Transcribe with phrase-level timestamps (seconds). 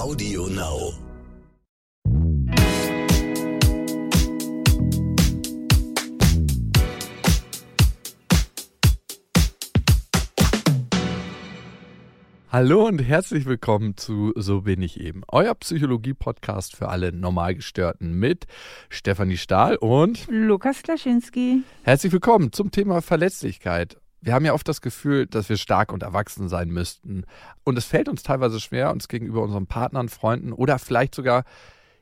[0.00, 0.94] Audio Now.
[12.48, 18.46] Hallo und herzlich willkommen zu So bin ich eben, euer Psychologie-Podcast für alle Normalgestörten mit
[18.88, 21.62] Stefanie Stahl und Lukas Klaschinski.
[21.82, 23.98] Herzlich willkommen zum Thema Verletzlichkeit.
[24.22, 27.24] Wir haben ja oft das Gefühl, dass wir stark und erwachsen sein müssten.
[27.64, 31.44] Und es fällt uns teilweise schwer, uns gegenüber unseren Partnern, Freunden oder vielleicht sogar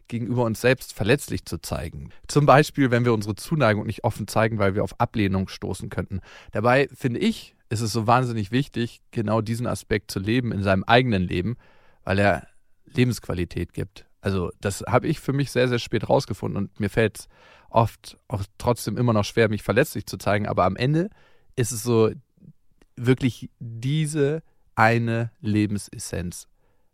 [0.08, 2.10] gegenüber uns selbst verletzlich zu zeigen.
[2.26, 6.20] Zum Beispiel, wenn wir unsere Zuneigung nicht offen zeigen, weil wir auf Ablehnung stoßen könnten.
[6.50, 10.84] Dabei finde ich, ist es so wahnsinnig wichtig, genau diesen Aspekt zu leben in seinem
[10.84, 11.56] eigenen Leben,
[12.04, 12.48] weil er
[12.86, 14.06] Lebensqualität gibt.
[14.20, 17.28] Also das habe ich für mich sehr, sehr spät rausgefunden und mir fällt es
[17.70, 20.48] oft auch trotzdem immer noch schwer, mich verletzlich zu zeigen.
[20.48, 21.10] Aber am Ende
[21.58, 22.10] ist es so
[22.96, 24.42] wirklich diese
[24.76, 26.46] eine Lebensessenz.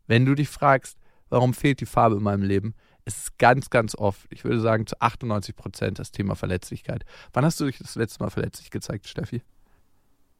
[0.06, 3.95] Wenn du dich fragst, warum fehlt die Farbe in meinem Leben, ist es ganz, ganz
[3.95, 7.04] oft, ich würde sagen zu 98 Prozent das Thema Verletzlichkeit.
[7.34, 9.43] Wann hast du dich das letzte Mal verletzlich gezeigt, Steffi?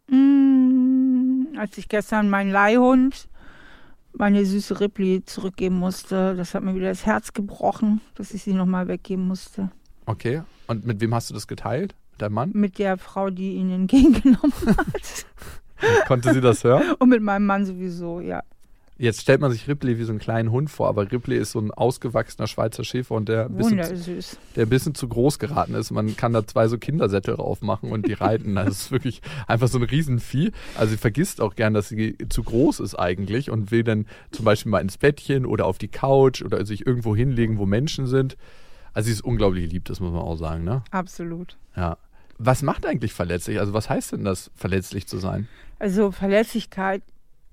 [0.09, 3.29] Mm, als ich gestern meinen Leihhund,
[4.15, 8.55] meine süße Ripley, zurückgeben musste, das hat mir wieder das Herz gebrochen, dass ich sie
[8.55, 9.71] nochmal weggeben musste.
[10.07, 10.43] Okay.
[10.67, 11.95] Und mit wem hast du das geteilt?
[12.15, 12.51] Mit deinem Mann?
[12.55, 15.27] Mit der Frau, die ihn entgegengenommen hat.
[16.07, 16.83] Konnte sie das hören?
[16.99, 18.43] Und mit meinem Mann sowieso, ja.
[18.97, 21.59] Jetzt stellt man sich Ripley wie so einen kleinen Hund vor, aber Ripley ist so
[21.59, 24.39] ein ausgewachsener Schweizer Schäfer und der ein bisschen, Wundersüß.
[24.55, 25.91] der ein bisschen zu groß geraten ist.
[25.91, 28.55] Man kann da zwei so Kindersättel aufmachen und die reiten.
[28.55, 30.53] Das ist wirklich einfach so ein Riesenvieh.
[30.77, 34.45] Also sie vergisst auch gern, dass sie zu groß ist eigentlich und will dann zum
[34.45, 38.37] Beispiel mal ins Bettchen oder auf die Couch oder sich irgendwo hinlegen, wo Menschen sind.
[38.95, 40.83] Also sie ist unglaublich lieb, das muss man auch sagen, ne?
[40.91, 41.59] Absolut.
[41.77, 41.99] Ja.
[42.39, 43.61] Was macht eigentlich verletzlich?
[43.61, 45.49] Also was heißt denn das, verletzlich zu sein?
[45.79, 47.03] Also Verletzlichkeit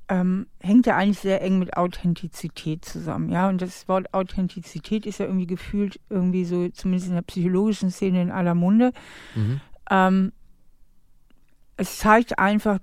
[0.08, 3.50] ähm, hängt ja eigentlich sehr eng mit Authentizität zusammen, ja.
[3.50, 8.22] Und das Wort Authentizität ist ja irgendwie gefühlt irgendwie so, zumindest in der psychologischen Szene
[8.22, 8.92] in aller Munde.
[9.36, 9.62] Mhm.
[9.90, 10.32] Ähm,
[11.78, 12.80] es zeigt einfach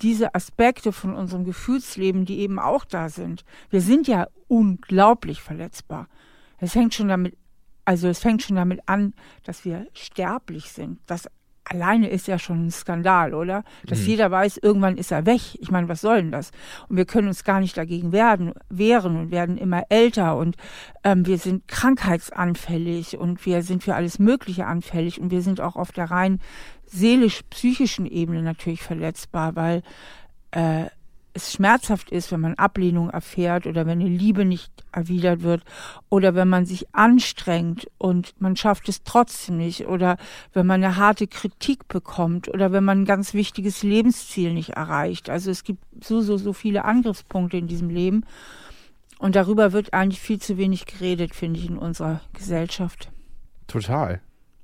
[0.00, 3.44] diese Aspekte von unserem Gefühlsleben, die eben auch da sind.
[3.68, 6.08] Wir sind ja unglaublich verletzbar.
[6.58, 7.36] Es hängt schon damit,
[7.84, 9.14] also es fängt schon damit an,
[9.44, 10.98] dass wir sterblich sind.
[11.06, 11.28] Das
[11.64, 13.62] alleine ist ja schon ein Skandal, oder?
[13.86, 14.06] Dass Mhm.
[14.06, 15.40] jeder weiß, irgendwann ist er weg.
[15.60, 16.50] Ich meine, was soll denn das?
[16.88, 20.56] Und wir können uns gar nicht dagegen werden, wehren und werden immer älter und
[21.04, 25.76] ähm, wir sind krankheitsanfällig und wir sind für alles Mögliche anfällig und wir sind auch
[25.76, 26.40] auf der rein
[26.86, 29.82] seelisch-psychischen Ebene natürlich verletzbar, weil
[30.50, 30.86] äh,
[31.32, 35.62] es schmerzhaft ist, wenn man Ablehnung erfährt oder wenn eine Liebe nicht erwidert wird
[36.08, 40.16] oder wenn man sich anstrengt und man schafft es trotzdem nicht oder
[40.52, 45.30] wenn man eine harte Kritik bekommt oder wenn man ein ganz wichtiges Lebensziel nicht erreicht.
[45.30, 48.24] Also es gibt so, so, so viele Angriffspunkte in diesem Leben
[49.18, 53.10] und darüber wird eigentlich viel zu wenig geredet, finde ich, in unserer Gesellschaft.
[53.66, 54.20] Total.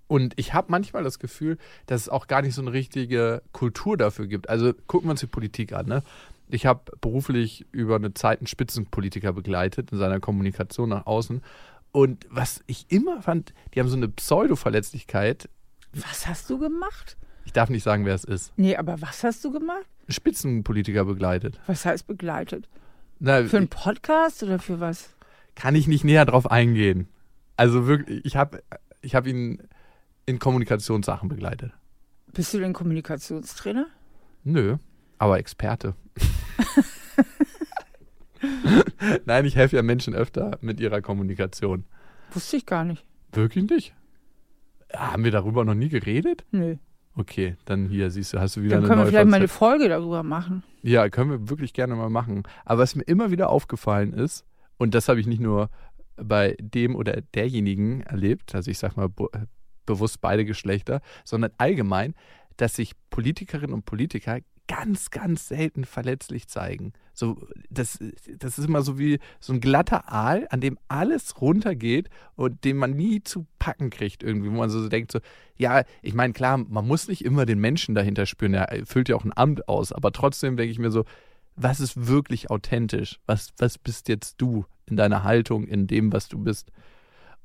[0.08, 3.96] Und ich habe manchmal das Gefühl, dass es auch gar nicht so eine richtige Kultur
[3.96, 4.48] dafür gibt.
[4.48, 5.86] Also gucken wir uns die Politik an.
[5.86, 6.02] Ne?
[6.48, 11.42] Ich habe beruflich über eine Zeit einen Spitzenpolitiker begleitet in seiner Kommunikation nach außen.
[11.92, 15.48] Und was ich immer fand, die haben so eine Pseudo-Verletzlichkeit.
[15.92, 17.16] Was hast du gemacht?
[17.44, 18.52] Ich darf nicht sagen, wer es ist.
[18.56, 19.86] Nee, aber was hast du gemacht?
[20.08, 21.58] Spitzenpolitiker begleitet.
[21.66, 22.68] Was heißt begleitet?
[23.18, 25.10] Na, Für einen Podcast oder für was?
[25.54, 27.08] kann ich nicht näher drauf eingehen.
[27.56, 28.62] Also wirklich, ich habe
[29.00, 29.62] ich hab ihn
[30.26, 31.72] in Kommunikationssachen begleitet.
[32.34, 33.86] Bist du denn Kommunikationstrainer?
[34.44, 34.76] Nö,
[35.18, 35.94] aber Experte.
[39.24, 41.84] Nein, ich helfe ja Menschen öfter mit ihrer Kommunikation.
[42.32, 43.04] Wusste ich gar nicht.
[43.32, 43.94] Wirklich nicht?
[44.92, 46.44] Ja, haben wir darüber noch nie geredet?
[46.50, 46.76] Nö.
[47.14, 49.48] Okay, dann hier siehst du, hast du wieder Dann eine können wir vielleicht mal eine.
[49.48, 50.62] Folge darüber machen.
[50.82, 52.42] Ja, können wir wirklich gerne mal machen.
[52.64, 54.44] Aber was mir immer wieder aufgefallen ist,
[54.76, 55.70] und das habe ich nicht nur
[56.16, 59.28] bei dem oder derjenigen erlebt, also ich sage mal be
[59.86, 62.14] bewusst beide Geschlechter, sondern allgemein,
[62.56, 64.38] dass sich Politikerinnen und Politiker
[64.68, 66.92] ganz, ganz selten verletzlich zeigen.
[67.12, 67.38] So,
[67.70, 67.98] das,
[68.38, 72.76] das ist immer so wie so ein glatter Aal, an dem alles runtergeht und den
[72.76, 75.20] man nie zu packen kriegt irgendwie, wo man so denkt, so,
[75.56, 79.16] ja, ich meine, klar, man muss nicht immer den Menschen dahinter spüren, er füllt ja
[79.16, 81.04] auch ein Amt aus, aber trotzdem denke ich mir so,
[81.56, 83.18] was ist wirklich authentisch?
[83.26, 86.70] Was, was bist jetzt du in deiner Haltung, in dem, was du bist?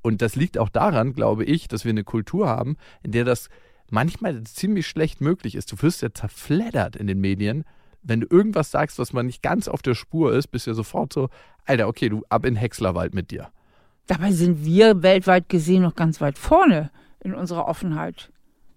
[0.01, 3.49] Und das liegt auch daran, glaube ich, dass wir eine Kultur haben, in der das
[3.91, 5.71] manchmal ziemlich schlecht möglich ist.
[5.71, 7.63] Du wirst ja zerfleddert in den Medien.
[8.01, 10.75] Wenn du irgendwas sagst, was man nicht ganz auf der Spur ist, bist du ja
[10.75, 11.29] sofort so,
[11.65, 13.49] Alter, okay, du ab in Häckslerwald mit dir.
[14.07, 16.89] Dabei sind wir weltweit gesehen noch ganz weit vorne
[17.19, 18.31] in unserer Offenheit.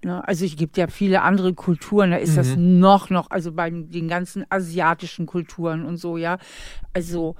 [0.04, 0.26] Ne?
[0.28, 4.08] Also es gibt ja viele andere Kulturen, da ist das noch, noch, also bei den
[4.08, 6.38] ganzen asiatischen Kulturen und so, ja.
[6.92, 7.36] Also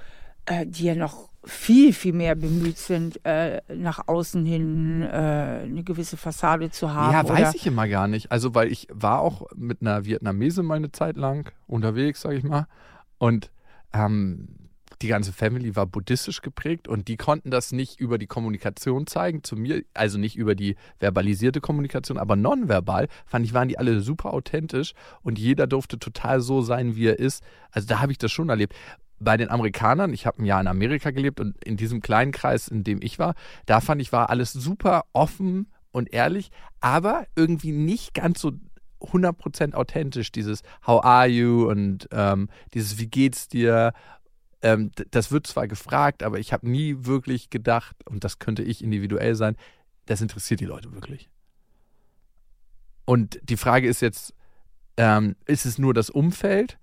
[0.46, 5.82] äh, die ja noch viel, viel mehr bemüht sind, äh, nach außen hin äh, eine
[5.82, 7.12] gewisse Fassade zu haben.
[7.12, 8.32] Ja, weiß ich immer gar nicht.
[8.32, 12.44] Also, weil ich war auch mit einer Vietnamese mal eine Zeit lang unterwegs, sage ich
[12.44, 12.66] mal.
[13.18, 13.50] Und
[13.92, 14.48] ähm,
[15.02, 19.42] die ganze Family war buddhistisch geprägt und die konnten das nicht über die Kommunikation zeigen
[19.42, 24.00] zu mir, also nicht über die verbalisierte Kommunikation, aber nonverbal fand ich, waren die alle
[24.00, 27.44] super authentisch und jeder durfte total so sein, wie er ist.
[27.70, 28.74] Also da habe ich das schon erlebt.
[29.20, 32.68] Bei den Amerikanern, ich habe ein Jahr in Amerika gelebt und in diesem kleinen Kreis,
[32.68, 33.34] in dem ich war,
[33.66, 36.50] da fand ich, war alles super offen und ehrlich,
[36.80, 38.52] aber irgendwie nicht ganz so
[39.00, 43.92] 100% authentisch, dieses How are you und ähm, dieses Wie geht's dir
[44.64, 48.82] ähm, das wird zwar gefragt, aber ich habe nie wirklich gedacht, und das könnte ich
[48.82, 49.56] individuell sein,
[50.06, 51.28] das interessiert die Leute wirklich.
[53.04, 54.32] Und die Frage ist jetzt,
[54.96, 56.78] ähm, ist es nur das Umfeld,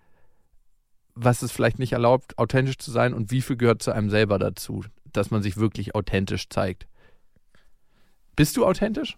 [1.16, 4.40] was es vielleicht nicht erlaubt, authentisch zu sein und wie viel gehört zu einem selber
[4.40, 6.88] dazu, dass man sich wirklich authentisch zeigt?
[8.36, 9.18] Bist du authentisch?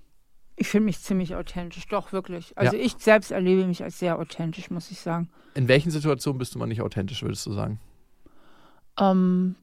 [0.55, 2.55] Ich finde mich ziemlich authentisch, doch wirklich.
[2.57, 5.29] Also ich selbst erlebe mich als sehr authentisch, muss ich sagen.
[5.55, 7.79] In welchen Situationen bist du mal nicht authentisch, würdest du sagen?
[8.99, 9.55] Ähm,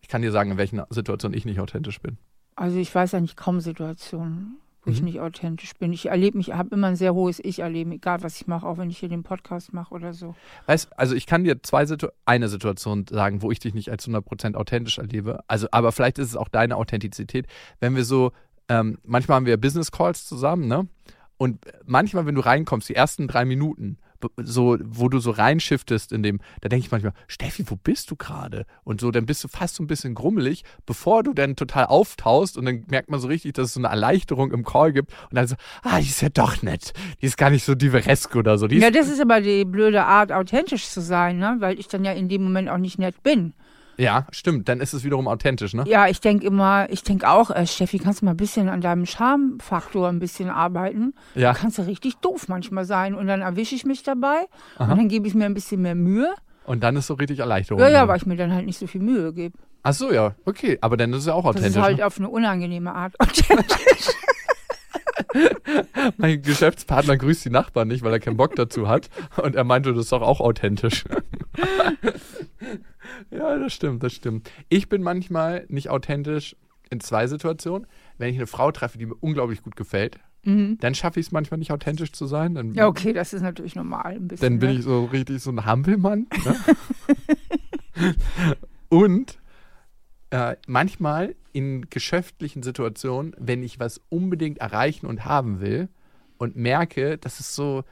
[0.00, 2.18] Ich kann dir sagen, in welchen Situationen ich nicht authentisch bin.
[2.56, 5.06] also ich weiß eigentlich kaum Situationen, wo ich Mhm.
[5.06, 5.92] nicht authentisch bin.
[5.92, 8.90] Ich erlebe mich, habe immer ein sehr hohes Ich-Erleben, egal was ich mache, auch wenn
[8.90, 10.34] ich hier den Podcast mache oder so.
[10.66, 14.06] Weißt, also ich kann dir zwei Situ eine Situation sagen, wo ich dich nicht als
[14.06, 15.42] 100% authentisch erlebe.
[15.48, 17.46] Also, aber vielleicht ist es auch deine Authentizität.
[17.80, 18.32] Wenn wir so,
[18.68, 20.86] ähm, manchmal haben wir Business Calls zusammen, ne?
[21.36, 23.98] Und manchmal, wenn du reinkommst, die ersten drei Minuten,
[24.36, 28.16] so, wo du so reinschiftest in dem, da denke ich manchmal, Steffi, wo bist du
[28.16, 28.66] gerade?
[28.84, 32.56] Und so, dann bist du fast so ein bisschen grummelig, bevor du dann total auftaust
[32.58, 35.36] und dann merkt man so richtig, dass es so eine Erleichterung im Call gibt und
[35.36, 36.92] dann so, ah, die ist ja doch nett.
[37.20, 38.66] Die ist gar nicht so diveresk oder so.
[38.66, 41.56] Die Ja, das ist aber die blöde Art, authentisch zu sein, ne?
[41.58, 43.54] weil ich dann ja in dem Moment auch nicht nett bin.
[43.96, 44.68] Ja, stimmt.
[44.68, 45.84] Dann ist es wiederum authentisch, ne?
[45.86, 48.80] Ja, ich denke immer, ich denke auch, äh, Steffi, kannst du mal ein bisschen an
[48.80, 51.14] deinem Charmfaktor ein bisschen arbeiten?
[51.34, 51.52] Ja.
[51.52, 53.14] Du kannst ja richtig doof manchmal sein.
[53.14, 54.46] Und dann erwische ich mich dabei
[54.78, 54.92] Aha.
[54.92, 56.32] und dann gebe ich mir ein bisschen mehr Mühe.
[56.64, 57.80] Und dann ist so richtig Erleichterung.
[57.80, 58.08] Ja, ja, drin.
[58.08, 59.56] weil ich mir dann halt nicht so viel Mühe gebe.
[59.82, 60.78] Ach so, ja, okay.
[60.80, 61.76] Aber dann ist es ja auch Das authentisch.
[61.76, 62.06] ist halt ne?
[62.06, 64.08] auf eine unangenehme Art authentisch.
[66.16, 69.08] Mein Geschäftspartner grüßt die Nachbarn nicht, weil er keinen Bock dazu hat.
[69.36, 71.04] Und er meinte, das ist doch auch authentisch.
[73.30, 74.50] ja, das stimmt, das stimmt.
[74.68, 76.56] Ich bin manchmal nicht authentisch
[76.90, 77.86] in zwei Situationen.
[78.18, 80.78] Wenn ich eine Frau treffe, die mir unglaublich gut gefällt, mhm.
[80.80, 82.54] dann schaffe ich es manchmal nicht authentisch zu sein.
[82.54, 84.50] Dann, Ja, okay, das ist natürlich normal bisschen.
[84.50, 84.78] dann bin ne?
[84.78, 86.26] ich so richtig so ein Hampelmann.
[86.44, 86.56] Ne?
[88.88, 89.38] Und
[90.30, 95.88] äh, manchmal in geschäftlichen Situationen, wenn ich was unbedingt erreichen und haben will
[96.38, 97.84] und merke, das ist so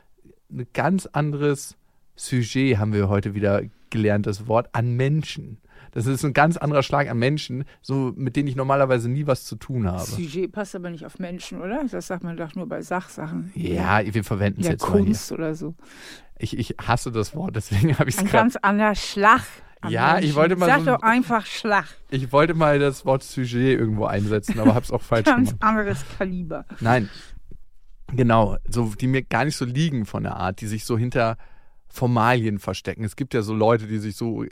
[0.50, 1.76] ein ganz anderes
[2.16, 5.58] Sujet, haben wir heute wieder gelernt, das Wort, an Menschen.
[5.92, 9.44] Das ist ein ganz anderer Schlag an Menschen, so mit denen ich normalerweise nie was
[9.44, 10.00] zu tun habe.
[10.02, 11.84] Sujet passt aber nicht auf Menschen, oder?
[11.90, 13.50] Das sagt man doch nur bei Sachsachen.
[13.54, 15.04] Ja, wir verwenden es Ja, jetzt mal hier.
[15.04, 15.74] Kunst oder so.
[16.38, 18.44] Ich, ich hasse das Wort, deswegen habe ich es Ein gerade.
[18.44, 19.42] ganz anderer Schlag.
[19.88, 20.36] Ja, ich Menschen.
[20.36, 21.86] wollte mal Sag so- doch einfach Schlag.
[22.08, 25.62] Ich wollte mal das Wort Sujet irgendwo einsetzen, aber habe es auch falsch Ganz gemacht.
[25.62, 26.64] anderes Kaliber.
[26.80, 27.10] Nein,
[28.14, 31.36] genau, so die mir gar nicht so liegen von der Art, die sich so hinter
[31.92, 33.04] Formalien verstecken.
[33.04, 34.44] Es gibt ja so Leute, die sich so,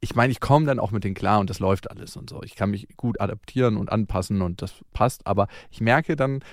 [0.00, 2.42] ich meine, ich komme dann auch mit denen klar und das läuft alles und so.
[2.42, 6.44] Ich kann mich gut adaptieren und anpassen und das passt, aber ich merke dann,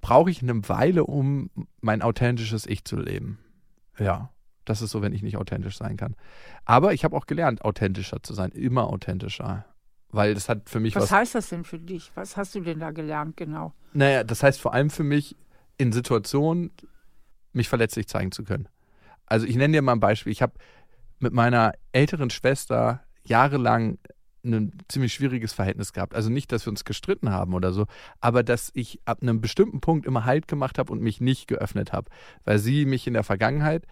[0.00, 1.50] brauche ich eine Weile, um
[1.80, 3.40] mein authentisches Ich zu leben.
[3.98, 4.30] Ja,
[4.64, 6.14] das ist so, wenn ich nicht authentisch sein kann.
[6.64, 9.64] Aber ich habe auch gelernt, authentischer zu sein, immer authentischer.
[10.10, 12.12] Weil das hat für mich Was was heißt das denn für dich?
[12.14, 13.72] Was hast du denn da gelernt genau?
[13.92, 15.36] naja, das heißt vor allem für mich,
[15.78, 16.70] in Situationen
[17.52, 18.68] mich verletzlich zeigen zu können.
[19.26, 20.32] Also ich nenne dir mal ein Beispiel.
[20.32, 20.54] Ich habe
[21.18, 23.98] mit meiner älteren Schwester jahrelang
[24.44, 26.14] ein ziemlich schwieriges Verhältnis gehabt.
[26.14, 27.86] Also nicht, dass wir uns gestritten haben oder so,
[28.20, 31.92] aber dass ich ab einem bestimmten Punkt immer Halt gemacht habe und mich nicht geöffnet
[31.92, 32.10] habe,
[32.44, 33.86] weil sie mich in der Vergangenheit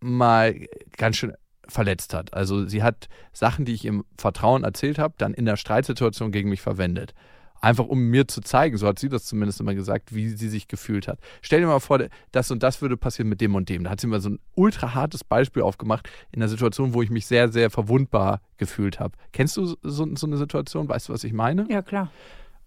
[0.00, 0.54] mal
[0.96, 1.34] ganz schön
[1.66, 2.32] verletzt hat.
[2.32, 6.48] Also sie hat Sachen, die ich im Vertrauen erzählt habe, dann in der Streitsituation gegen
[6.48, 7.14] mich verwendet.
[7.60, 10.68] Einfach um mir zu zeigen, so hat sie das zumindest immer gesagt, wie sie sich
[10.68, 11.18] gefühlt hat.
[11.42, 12.00] Stell dir mal vor,
[12.32, 13.84] das und das würde passieren mit dem und dem.
[13.84, 17.10] Da hat sie mal so ein ultra hartes Beispiel aufgemacht in einer Situation, wo ich
[17.10, 19.16] mich sehr, sehr verwundbar gefühlt habe.
[19.32, 20.88] Kennst du so, so eine Situation?
[20.88, 21.66] Weißt du, was ich meine?
[21.68, 22.10] Ja, klar.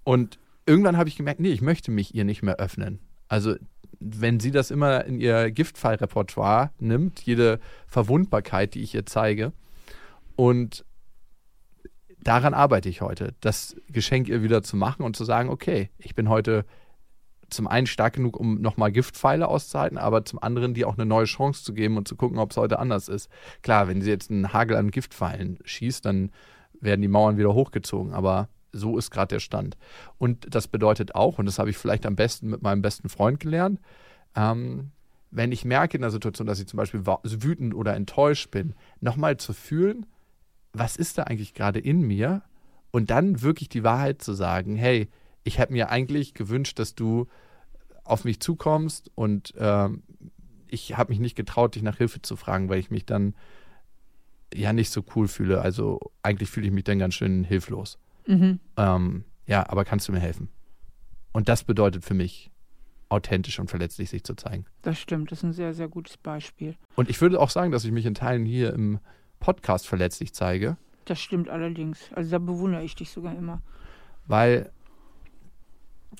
[0.03, 2.99] Und irgendwann habe ich gemerkt, nee, ich möchte mich ihr nicht mehr öffnen.
[3.27, 3.55] Also
[3.99, 9.53] wenn sie das immer in ihr Giftfallrepertoire nimmt, jede Verwundbarkeit, die ich ihr zeige,
[10.35, 10.85] und
[12.23, 16.15] daran arbeite ich heute, das Geschenk ihr wieder zu machen und zu sagen, okay, ich
[16.15, 16.65] bin heute
[17.49, 21.25] zum einen stark genug, um nochmal Giftpfeile auszuhalten, aber zum anderen die auch eine neue
[21.25, 23.29] Chance zu geben und zu gucken, ob es heute anders ist.
[23.61, 26.31] Klar, wenn sie jetzt einen Hagel an Giftpfeilen schießt, dann
[26.79, 29.77] werden die Mauern wieder hochgezogen, aber so ist gerade der Stand.
[30.17, 33.39] Und das bedeutet auch, und das habe ich vielleicht am besten mit meinem besten Freund
[33.39, 33.79] gelernt,
[34.35, 34.91] ähm,
[35.29, 39.37] wenn ich merke in der Situation, dass ich zum Beispiel wütend oder enttäuscht bin, nochmal
[39.37, 40.05] zu fühlen,
[40.73, 42.43] was ist da eigentlich gerade in mir?
[42.91, 45.09] Und dann wirklich die Wahrheit zu sagen, hey,
[45.43, 47.27] ich hätte mir eigentlich gewünscht, dass du
[48.03, 50.03] auf mich zukommst und ähm,
[50.67, 53.35] ich habe mich nicht getraut, dich nach Hilfe zu fragen, weil ich mich dann
[54.53, 55.61] ja nicht so cool fühle.
[55.61, 57.97] Also eigentlich fühle ich mich dann ganz schön hilflos.
[58.27, 58.59] Mhm.
[58.77, 60.49] Ähm, ja, aber kannst du mir helfen?
[61.31, 62.51] Und das bedeutet für mich,
[63.09, 64.65] authentisch und verletzlich sich zu zeigen.
[64.81, 66.75] Das stimmt, das ist ein sehr, sehr gutes Beispiel.
[66.95, 68.99] Und ich würde auch sagen, dass ich mich in Teilen hier im
[69.41, 70.77] Podcast verletzlich zeige.
[71.03, 71.99] Das stimmt allerdings.
[72.15, 73.61] Also da bewundere ich dich sogar immer.
[74.27, 74.71] Weil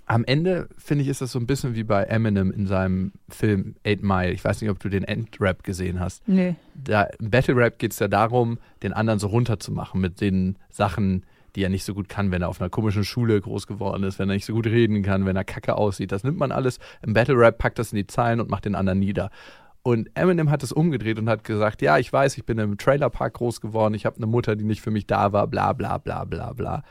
[0.06, 3.76] am Ende, finde ich, ist das so ein bisschen wie bei Eminem in seinem Film
[3.86, 4.32] Eight Mile.
[4.32, 6.28] Ich weiß nicht, ob du den Endrap gesehen hast.
[6.28, 6.56] Nee.
[6.76, 11.26] Da, Im Battle Rap geht es ja darum, den anderen so runterzumachen mit den Sachen,
[11.56, 14.20] die er nicht so gut kann, wenn er auf einer komischen Schule groß geworden ist,
[14.20, 16.12] wenn er nicht so gut reden kann, wenn er kacke aussieht.
[16.12, 18.76] Das nimmt man alles im Battle Rap, packt das in die Zeilen und macht den
[18.76, 19.30] anderen nieder.
[19.84, 23.34] Und Eminem hat es umgedreht und hat gesagt, ja, ich weiß, ich bin im Trailerpark
[23.34, 26.24] groß geworden, ich habe eine Mutter, die nicht für mich da war, bla bla bla
[26.26, 26.84] bla bla.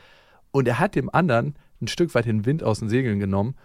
[0.51, 3.55] Und er hat dem anderen ein Stück weit den Wind aus den Segeln genommen,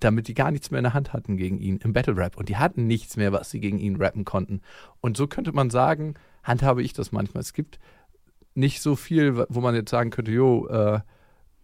[0.00, 2.36] damit die gar nichts mehr in der Hand hatten gegen ihn im Battle Rap.
[2.36, 4.62] Und die hatten nichts mehr, was sie gegen ihn rappen konnten.
[5.00, 7.42] Und so könnte man sagen, handhabe ich das manchmal.
[7.42, 7.78] Es gibt
[8.54, 11.00] nicht so viel, wo man jetzt sagen könnte, jo, äh,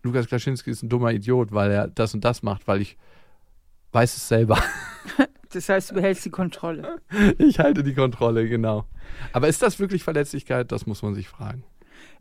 [0.03, 2.97] Lukas Klaschinski ist ein dummer Idiot, weil er das und das macht, weil ich
[3.93, 4.59] weiß es selber.
[5.53, 7.01] Das heißt, du behältst die Kontrolle.
[7.39, 8.85] Ich halte die Kontrolle, genau.
[9.33, 10.71] Aber ist das wirklich Verletzlichkeit?
[10.73, 11.65] Das muss man sich fragen.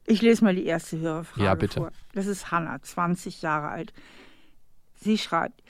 [0.05, 1.79] Ich lese mal die erste Hörerfrage ja, bitte.
[1.81, 1.91] vor.
[2.13, 3.93] Das ist Hanna, 20 Jahre alt.
[4.95, 5.61] Sie schreibt,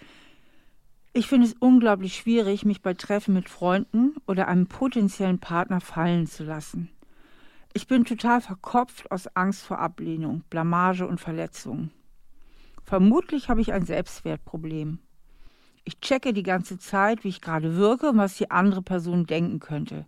[1.13, 6.27] ich finde es unglaublich schwierig, mich bei Treffen mit Freunden oder einem potenziellen Partner fallen
[6.27, 6.89] zu lassen.
[7.73, 11.89] Ich bin total verkopft aus Angst vor Ablehnung, Blamage und Verletzung.
[12.83, 14.99] Vermutlich habe ich ein Selbstwertproblem.
[15.87, 19.61] Ich checke die ganze Zeit, wie ich gerade wirke und was die andere Person denken
[19.61, 20.05] könnte.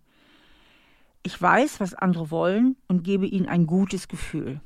[1.23, 4.59] Ich weiß, was andere wollen und gebe ihnen ein gutes Gefühl.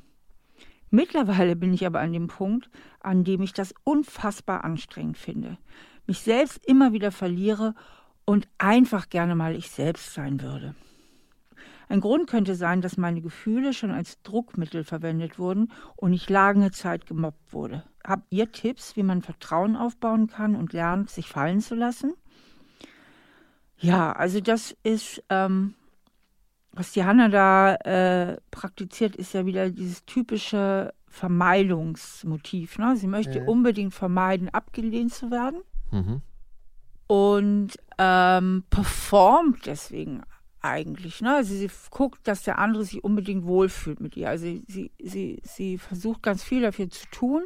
[0.90, 5.60] Mittlerweile bin ich aber an dem Punkt, an dem ich das unfassbar anstrengend finde,
[6.08, 7.76] mich selbst immer wieder verliere
[8.26, 10.74] und einfach gerne mal ich selbst sein würde.
[11.90, 16.72] Ein Grund könnte sein, dass meine Gefühle schon als Druckmittel verwendet wurden und ich lange
[16.72, 17.84] Zeit gemobbt wurde.
[18.04, 22.14] Habt ihr Tipps, wie man Vertrauen aufbauen kann und lernt, sich fallen zu lassen?
[23.78, 25.76] Ja, also das ist ähm,
[26.74, 32.80] was die Hanna da äh, praktiziert, ist ja wieder dieses typische Vermeidungsmotiv.
[32.80, 32.98] Ne?
[32.98, 33.46] Sie möchte ja.
[33.46, 35.62] unbedingt vermeiden, abgelehnt zu werden.
[35.92, 36.22] Mhm.
[37.06, 40.24] Und ähm, performt deswegen
[40.64, 41.22] eigentlich.
[41.22, 41.36] Ne?
[41.36, 44.30] Also sie guckt, dass der andere sich unbedingt wohlfühlt mit ihr.
[44.30, 47.46] Also sie, sie, sie versucht ganz viel dafür zu tun,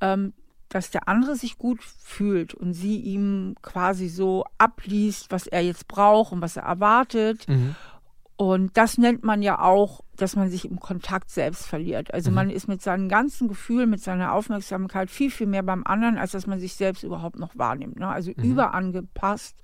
[0.00, 0.32] ähm,
[0.68, 5.86] dass der andere sich gut fühlt und sie ihm quasi so abliest, was er jetzt
[5.86, 7.48] braucht und was er erwartet.
[7.48, 7.76] Mhm.
[8.36, 12.12] Und das nennt man ja auch, dass man sich im Kontakt selbst verliert.
[12.12, 12.34] Also mhm.
[12.34, 16.32] man ist mit seinem ganzen Gefühl, mit seiner Aufmerksamkeit viel, viel mehr beim anderen, als
[16.32, 17.98] dass man sich selbst überhaupt noch wahrnimmt.
[17.98, 18.08] Ne?
[18.08, 18.42] Also mhm.
[18.42, 19.56] überangepasst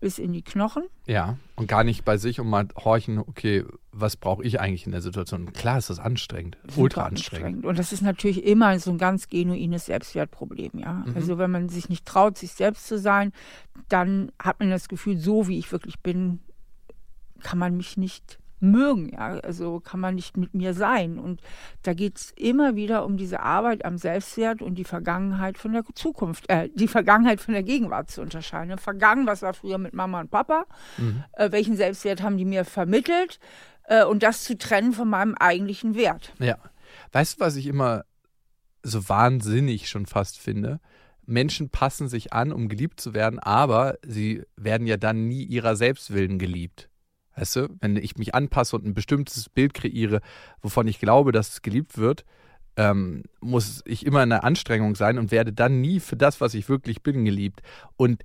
[0.00, 0.84] bis in die Knochen.
[1.06, 4.92] Ja, und gar nicht bei sich und mal horchen, okay, was brauche ich eigentlich in
[4.92, 5.52] der Situation?
[5.52, 7.44] Klar ist das anstrengend, Super ultra anstrengend.
[7.44, 7.66] anstrengend.
[7.66, 11.04] Und das ist natürlich immer so ein ganz genuines Selbstwertproblem, ja.
[11.06, 11.14] Mhm.
[11.14, 13.32] Also wenn man sich nicht traut, sich selbst zu sein,
[13.88, 16.40] dann hat man das Gefühl, so wie ich wirklich bin,
[17.42, 21.18] kann man mich nicht mögen, ja, also kann man nicht mit mir sein.
[21.18, 21.40] Und
[21.82, 25.84] da geht es immer wieder um diese Arbeit am Selbstwert und die Vergangenheit von der
[25.94, 28.78] Zukunft, äh, die Vergangenheit von der Gegenwart zu unterscheiden.
[28.78, 30.66] Vergangen, was war früher mit Mama und Papa,
[30.96, 31.24] mhm.
[31.32, 33.38] äh, welchen Selbstwert haben die mir vermittelt
[33.84, 36.32] äh, und das zu trennen von meinem eigentlichen Wert.
[36.38, 36.56] Ja.
[37.12, 38.04] Weißt du, was ich immer
[38.82, 40.80] so wahnsinnig schon fast finde?
[41.26, 45.74] Menschen passen sich an, um geliebt zu werden, aber sie werden ja dann nie ihrer
[45.74, 46.88] Selbstwillen geliebt.
[47.36, 50.20] Weißt du, wenn ich mich anpasse und ein bestimmtes Bild kreiere,
[50.62, 52.24] wovon ich glaube, dass es geliebt wird,
[52.76, 56.54] ähm, muss ich immer in der Anstrengung sein und werde dann nie für das, was
[56.54, 57.60] ich wirklich bin, geliebt.
[57.96, 58.22] Und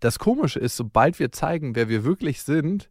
[0.00, 2.88] das Komische ist, sobald wir zeigen, wer wir wirklich sind,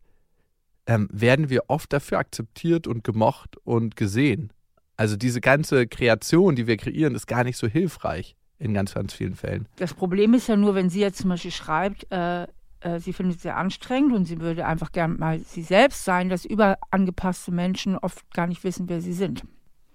[0.86, 4.52] ähm, werden wir oft dafür akzeptiert und gemocht und gesehen.
[4.96, 9.14] Also diese ganze Kreation, die wir kreieren, ist gar nicht so hilfreich in ganz, ganz
[9.14, 9.68] vielen Fällen.
[9.76, 12.48] Das Problem ist ja nur, wenn sie jetzt zum Beispiel schreibt, äh,
[12.88, 16.30] äh, sie findet es sehr anstrengend und sie würde einfach gern mal sie selbst sein,
[16.30, 19.44] dass überangepasste Menschen oft gar nicht wissen, wer sie sind.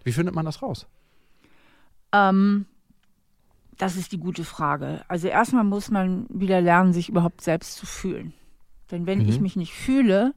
[0.04, 0.86] Wie findet man das raus?
[2.12, 2.66] Ähm,
[3.78, 5.02] Das ist die gute Frage.
[5.08, 8.32] Also erstmal muss man wieder lernen, sich überhaupt selbst zu fühlen.
[8.90, 9.28] Denn wenn Mhm.
[9.28, 10.34] ich mich nicht fühle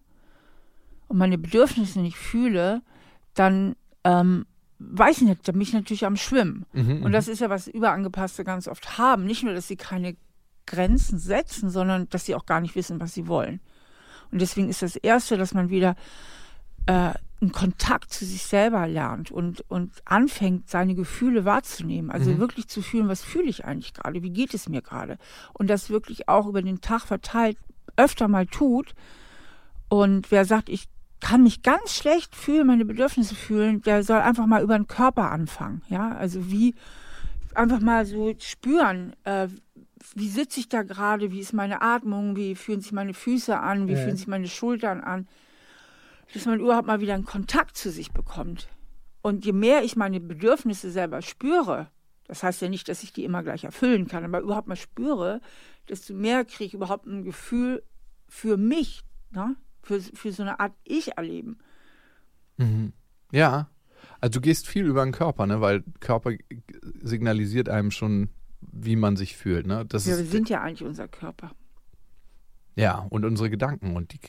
[1.10, 2.82] und meine Bedürfnisse nicht fühle,
[3.36, 4.46] dann ähm,
[4.80, 6.66] weiß ich nicht, dann bin ich natürlich am Schwimmen.
[6.74, 9.26] Mhm, Und das ist ja, was Überangepasste ganz oft haben.
[9.26, 10.16] Nicht nur, dass sie keine
[10.66, 13.60] Grenzen setzen, sondern dass sie auch gar nicht wissen, was sie wollen.
[14.32, 15.96] Und deswegen ist das Erste, dass man wieder
[16.88, 22.10] äh, einen Kontakt zu sich selber lernt und, und anfängt, seine Gefühle wahrzunehmen.
[22.10, 22.40] Also Mhm.
[22.40, 25.18] wirklich zu fühlen, was fühle ich eigentlich gerade, wie geht es mir gerade.
[25.54, 27.58] Und das wirklich auch über den Tag verteilt
[27.98, 28.94] öfter mal tut.
[29.90, 30.86] Und wer sagt, ich
[31.20, 35.32] kann mich ganz schlecht fühlen, meine Bedürfnisse fühlen, der soll einfach mal über den Körper
[35.32, 35.82] anfangen.
[35.90, 36.76] Ja, also wie
[37.54, 39.48] einfach mal so spüren, äh,
[40.16, 43.88] wie sitze ich da gerade, wie ist meine Atmung, wie fühlen sich meine Füße an,
[43.88, 44.00] wie Ja.
[44.00, 45.28] fühlen sich meine Schultern an.
[46.34, 48.68] Dass man überhaupt mal wieder einen Kontakt zu sich bekommt.
[49.22, 51.90] Und je mehr ich meine Bedürfnisse selber spüre,
[52.28, 55.42] das heißt ja nicht, dass ich die immer gleich erfüllen kann, aber überhaupt mal spüre,
[55.90, 57.84] desto mehr kriege ich überhaupt ein Gefühl
[58.28, 59.56] für mich, ne?
[59.84, 61.60] für, für so eine Art Ich-Erleben.
[62.58, 62.94] Mhm.
[63.32, 63.70] Ja.
[64.22, 65.62] Also du gehst viel über den Körper, ne?
[65.62, 66.32] Weil Körper
[67.02, 68.30] signalisiert einem schon,
[68.72, 69.86] wie man sich fühlt, ne?
[69.86, 71.52] Das Ja, wir sind ja eigentlich unser Körper.
[72.76, 74.20] ja, und unsere Gedanken und die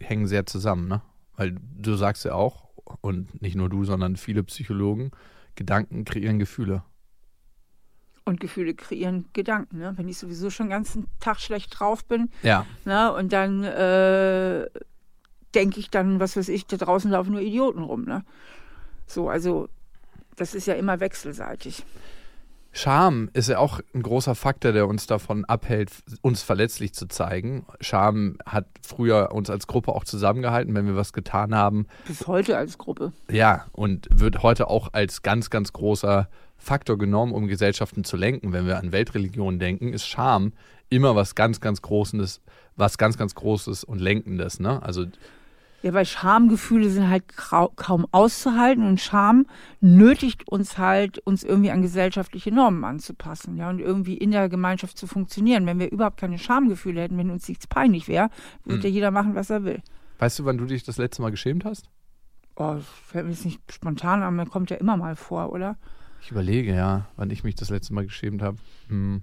[0.00, 1.02] hängen sehr zusammen, ne?
[1.36, 2.68] Weil du sagst ja auch,
[3.00, 5.10] und nicht nur du, sondern viele Psychologen,
[5.56, 6.82] Gedanken kreieren Gefühle.
[8.26, 9.78] Und Gefühle kreieren Gedanken.
[9.78, 9.92] Ne?
[9.96, 12.66] Wenn ich sowieso schon den ganzen Tag schlecht drauf bin, Ja.
[12.84, 13.12] ne?
[13.12, 14.66] und dann äh,
[15.54, 18.04] denke ich dann, was weiß ich, da draußen laufen nur Idioten rum.
[18.04, 18.24] Ne?
[19.06, 19.68] So, also
[20.36, 21.84] das ist ja immer wechselseitig.
[22.76, 27.64] Scham ist ja auch ein großer Faktor, der uns davon abhält, uns verletzlich zu zeigen.
[27.80, 31.86] Scham hat früher uns als Gruppe auch zusammengehalten, wenn wir was getan haben.
[32.08, 33.12] Bis heute als Gruppe.
[33.30, 38.52] Ja, und wird heute auch als ganz, ganz großer Faktor genommen, um Gesellschaften zu lenken.
[38.52, 40.52] Wenn wir an Weltreligionen denken, ist Scham
[40.90, 42.40] immer was ganz, ganz Großes,
[42.74, 44.58] was ganz, ganz Großes und Lenkendes.
[44.58, 44.82] Ne?
[44.82, 45.06] Also
[45.84, 49.44] Ja, weil Schamgefühle sind halt kaum auszuhalten und Scham
[49.82, 54.96] nötigt uns halt, uns irgendwie an gesellschaftliche Normen anzupassen, ja, und irgendwie in der Gemeinschaft
[54.96, 55.66] zu funktionieren.
[55.66, 58.30] Wenn wir überhaupt keine Schamgefühle hätten, wenn uns nichts peinlich wäre,
[58.64, 58.84] würde Mhm.
[58.84, 59.82] ja jeder machen, was er will.
[60.20, 61.90] weißt du, wann du dich das letzte Mal geschämt hast?
[62.56, 65.76] Oh, das fällt mir jetzt nicht spontan an, mir kommt ja immer mal vor, oder?
[66.22, 68.56] Ich überlege, ja, wann ich mich das letzte Mal geschämt habe.
[68.88, 69.20] Hm.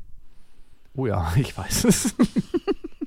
[0.93, 2.13] Oh ja, ich weiß es.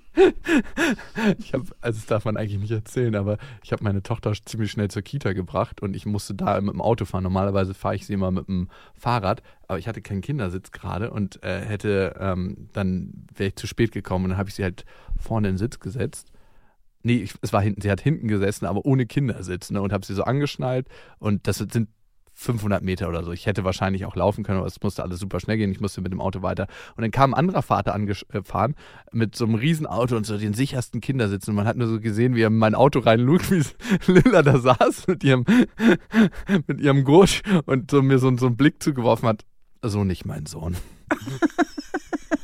[1.39, 4.71] ich habe, also das darf man eigentlich nicht erzählen, aber ich habe meine Tochter ziemlich
[4.71, 7.25] schnell zur Kita gebracht und ich musste da mit dem Auto fahren.
[7.25, 11.43] Normalerweise fahre ich sie immer mit dem Fahrrad, aber ich hatte keinen Kindersitz gerade und
[11.43, 14.85] äh, hätte ähm, dann wäre ich zu spät gekommen und dann habe ich sie halt
[15.19, 16.31] vorne in den Sitz gesetzt.
[17.03, 20.07] Nee, ich, es war hinten, sie hat hinten gesessen, aber ohne Kindersitz, ne, und habe
[20.07, 21.89] sie so angeschnallt und das sind
[22.35, 23.33] 500 Meter oder so.
[23.33, 25.71] Ich hätte wahrscheinlich auch laufen können, aber es musste alles super schnell gehen.
[25.71, 26.67] Ich musste mit dem Auto weiter.
[26.97, 28.75] Und dann kam ein anderer Vater angefahren
[29.13, 31.49] mit so einem Riesenauto und so den sichersten Kindersitz.
[31.49, 33.63] Und man hat nur so gesehen, wie er in mein Auto reinlug, wie
[34.13, 35.45] Lilla da saß mit ihrem,
[36.67, 39.45] mit ihrem Gurt und so mir so, so einen Blick zugeworfen hat.
[39.83, 40.77] So nicht mein Sohn.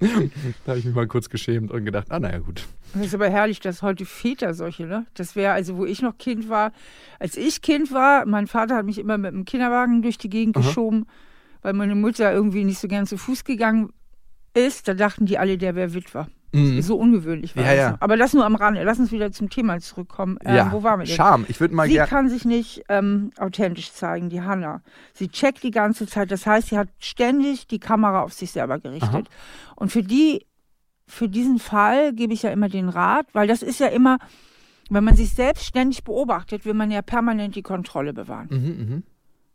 [0.00, 2.66] da habe ich mich mal kurz geschämt und gedacht, ah, naja, gut.
[2.94, 5.06] Das ist aber herrlich, dass heute Väter solche, ne?
[5.14, 6.72] Das wäre, also wo ich noch Kind war,
[7.18, 10.56] als ich Kind war, mein Vater hat mich immer mit dem Kinderwagen durch die Gegend
[10.56, 10.66] Aha.
[10.66, 11.06] geschoben,
[11.62, 13.90] weil meine Mutter irgendwie nicht so gern zu Fuß gegangen
[14.54, 14.88] ist.
[14.88, 16.28] Da dachten die alle, der wäre Witwer.
[16.52, 16.82] Mhm.
[16.82, 17.78] So ungewöhnlich war Ja, das.
[17.78, 17.96] ja.
[18.00, 18.82] Aber das nur am Rande.
[18.82, 20.38] Lass uns wieder zum Thema zurückkommen.
[20.44, 21.14] Ähm, ja, Wo waren wir denn?
[21.14, 21.44] Scham.
[21.48, 24.82] Ich würde mal Sie kann sich nicht ähm, authentisch zeigen, die Hanna.
[25.14, 26.30] Sie checkt die ganze Zeit.
[26.30, 29.28] Das heißt, sie hat ständig die Kamera auf sich selber gerichtet.
[29.76, 30.44] Und für die,
[31.06, 34.18] für diesen Fall gebe ich ja immer den Rat, weil das ist ja immer,
[34.90, 38.48] wenn man sich selbst ständig beobachtet, will man ja permanent die Kontrolle bewahren.
[38.50, 38.58] Mhm,
[38.94, 39.02] mhm.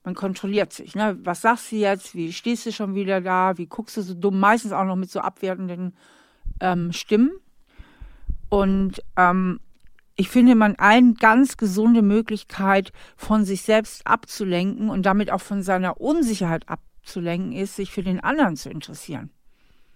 [0.06, 0.96] Man kontrolliert sich.
[0.96, 1.18] Ne?
[1.24, 2.14] Was sagst du jetzt?
[2.16, 3.58] Wie stehst du schon wieder da?
[3.58, 4.40] Wie guckst du so dumm?
[4.40, 5.94] Meistens auch noch mit so abwertenden
[6.60, 7.32] ähm, Stimmen.
[8.50, 9.60] Und ähm,
[10.16, 15.62] ich finde, man eine ganz gesunde Möglichkeit, von sich selbst abzulenken und damit auch von
[15.62, 19.30] seiner Unsicherheit abzulenken, ist, sich für den anderen zu interessieren.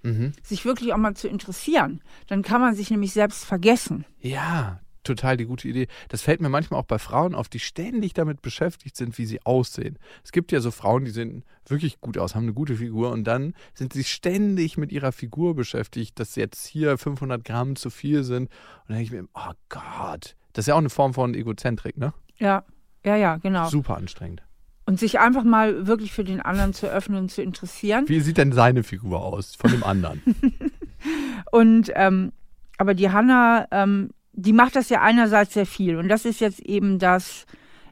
[0.03, 0.33] Mhm.
[0.43, 2.01] Sich wirklich auch mal zu interessieren.
[2.27, 4.05] Dann kann man sich nämlich selbst vergessen.
[4.19, 5.87] Ja, total die gute Idee.
[6.09, 9.41] Das fällt mir manchmal auch bei Frauen auf, die ständig damit beschäftigt sind, wie sie
[9.45, 9.97] aussehen.
[10.23, 13.23] Es gibt ja so Frauen, die sehen wirklich gut aus, haben eine gute Figur und
[13.25, 18.23] dann sind sie ständig mit ihrer Figur beschäftigt, dass jetzt hier 500 Gramm zu viel
[18.23, 18.43] sind.
[18.43, 21.97] Und dann denke ich mir, oh Gott, das ist ja auch eine Form von Egozentrik,
[21.97, 22.13] ne?
[22.37, 22.63] Ja,
[23.03, 23.67] ja, ja, genau.
[23.69, 24.43] Super anstrengend.
[24.85, 28.09] Und sich einfach mal wirklich für den anderen zu öffnen und zu interessieren.
[28.09, 30.21] Wie sieht denn seine Figur aus von dem anderen?
[31.51, 32.31] Und ähm,
[32.77, 34.09] aber die Hanna, ähm,
[34.41, 35.97] die macht das ja einerseits sehr viel.
[35.97, 37.45] Und das ist jetzt eben das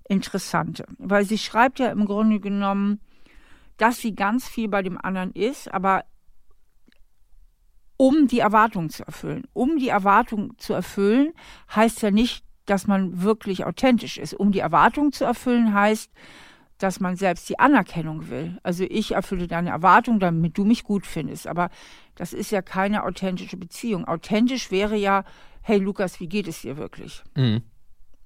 [0.08, 0.86] Interessante.
[0.98, 3.00] Weil sie schreibt ja im Grunde genommen
[3.78, 6.04] dass sie ganz viel bei dem anderen ist, aber
[7.96, 9.46] um die Erwartung zu erfüllen.
[9.54, 11.34] Um die Erwartung zu erfüllen,
[11.76, 14.34] heißt ja nicht, dass man wirklich authentisch ist.
[14.34, 16.12] Um die Erwartung zu erfüllen, heißt,
[16.78, 18.60] dass man selbst die Anerkennung will.
[18.62, 21.48] Also ich erfülle deine Erwartung, damit du mich gut findest.
[21.48, 21.70] Aber
[22.16, 24.06] das ist ja keine authentische Beziehung.
[24.06, 25.24] Authentisch wäre ja,
[25.68, 27.24] hey Lukas, wie geht es dir wirklich?
[27.36, 27.62] Mhm.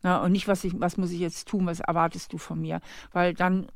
[0.03, 2.81] Na, und nicht, was, ich, was muss ich jetzt tun, was erwartest du von mir?
[3.11, 3.67] Weil dann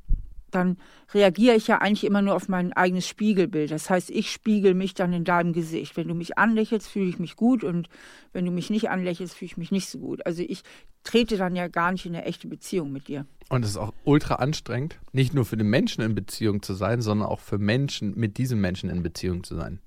[0.51, 0.77] dann
[1.13, 3.71] reagiere ich ja eigentlich immer nur auf mein eigenes Spiegelbild.
[3.71, 5.97] Das heißt, ich spiegel mich dann in deinem Gesicht.
[5.97, 7.89] Wenn du mich anlächelst, fühle ich mich gut und
[8.31, 10.25] wenn du mich nicht anlächelst, fühle ich mich nicht so gut.
[10.25, 10.63] Also ich
[11.03, 13.25] trete dann ja gar nicht in eine echte Beziehung mit dir.
[13.49, 17.01] Und es ist auch ultra anstrengend, nicht nur für den Menschen in Beziehung zu sein,
[17.01, 19.79] sondern auch für Menschen, mit diesem Menschen in Beziehung zu sein.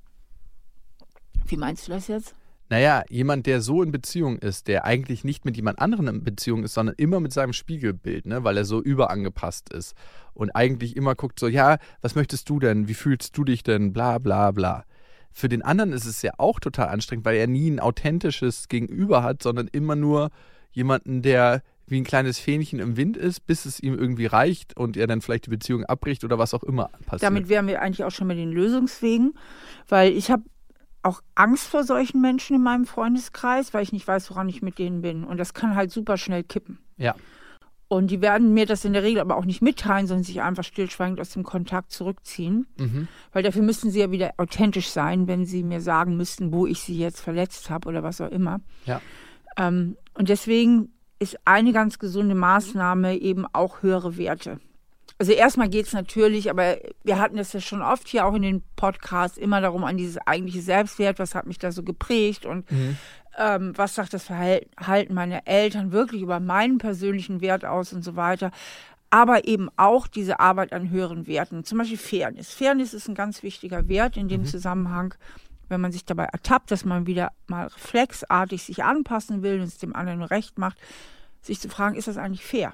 [1.47, 2.35] Wie meinst du das jetzt?
[2.71, 6.65] Naja, jemand, der so in Beziehung ist, der eigentlich nicht mit jemand anderem in Beziehung
[6.65, 9.95] ist, sondern immer mit seinem Spiegelbild, ne, weil er so überangepasst ist
[10.35, 12.87] und eigentlich immer guckt so, ja, was möchtest du denn?
[12.89, 13.93] Wie fühlst du dich denn?
[13.93, 14.85] Bla bla bla.
[15.31, 19.23] Für den anderen ist es ja auch total anstrengend, weil er nie ein authentisches Gegenüber
[19.23, 20.31] hat, sondern immer nur
[20.73, 24.97] jemanden, der wie ein kleines Fähnchen im Wind ist, bis es ihm irgendwie reicht und
[24.97, 27.23] er dann vielleicht die Beziehung abbricht oder was auch immer passiert.
[27.23, 29.35] Damit wären wir eigentlich auch schon mit den Lösungswegen,
[29.89, 30.43] weil ich habe
[31.03, 34.79] auch Angst vor solchen Menschen in meinem Freundeskreis, weil ich nicht weiß, woran ich mit
[34.79, 35.25] denen bin.
[35.25, 36.79] Und das kann halt super schnell kippen.
[36.97, 37.15] Ja.
[37.89, 40.65] Und die werden mir das in der Regel aber auch nicht mitteilen, sondern sich einfach
[40.65, 42.67] stillschweigend aus dem Kontakt zurückziehen.
[42.77, 43.09] Mhm.
[43.33, 46.81] Weil dafür müssten sie ja wieder authentisch sein, wenn sie mir sagen müssten, wo ich
[46.81, 48.61] sie jetzt verletzt habe oder was auch immer.
[48.85, 49.01] Ja.
[49.57, 54.61] Ähm, und deswegen ist eine ganz gesunde Maßnahme eben auch höhere Werte.
[55.19, 58.43] Also erstmal geht es natürlich, aber wir hatten das ja schon oft hier auch in
[58.43, 62.71] den Podcasts immer darum an dieses eigentliche Selbstwert, was hat mich da so geprägt und
[62.71, 62.97] mhm.
[63.37, 68.15] ähm, was sagt das Verhalten meiner Eltern wirklich über meinen persönlichen Wert aus und so
[68.15, 68.53] weiter.
[69.11, 72.53] Aber eben auch diese Arbeit an höheren Werten, zum Beispiel Fairness.
[72.53, 74.47] Fairness ist ein ganz wichtiger Wert in dem mhm.
[74.47, 75.15] Zusammenhang
[75.69, 79.79] wenn man sich dabei ertappt, dass man wieder mal reflexartig sich anpassen will und es
[79.79, 80.79] dem anderen recht macht,
[81.43, 82.73] sich zu fragen, ist das eigentlich fair?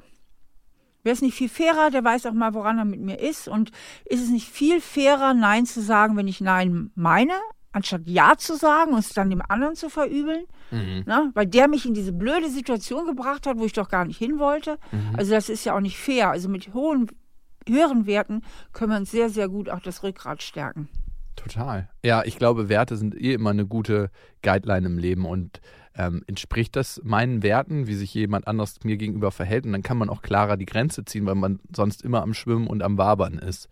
[1.05, 3.47] Wäre es nicht viel fairer, der weiß auch mal, woran er mit mir ist.
[3.47, 3.71] Und
[4.07, 7.35] ist es nicht viel fairer, Nein zu sagen, wenn ich Nein meine,
[7.73, 10.47] anstatt Ja zu sagen und es dann dem anderen zu verübeln?
[10.71, 11.03] Mhm.
[11.07, 14.19] Na, weil der mich in diese blöde Situation gebracht hat, wo ich doch gar nicht
[14.19, 14.79] hin wollte.
[14.93, 15.17] Mhm.
[15.17, 16.31] Also das ist ja auch nicht fair.
[16.31, 17.09] Also mit hohen,
[17.69, 20.89] höheren Werten können wir uns sehr, sehr gut auch das Rückgrat stärken.
[21.37, 21.91] Total.
[22.03, 24.11] Ja, ich glaube, Werte sind eh immer eine gute
[24.43, 25.61] Guideline im Leben und
[25.97, 29.65] ähm, entspricht das meinen Werten, wie sich jemand anders mir gegenüber verhält.
[29.67, 32.67] Und dann kann man auch klarer die Grenze ziehen, weil man sonst immer am Schwimmen
[32.67, 33.69] und am Wabern ist.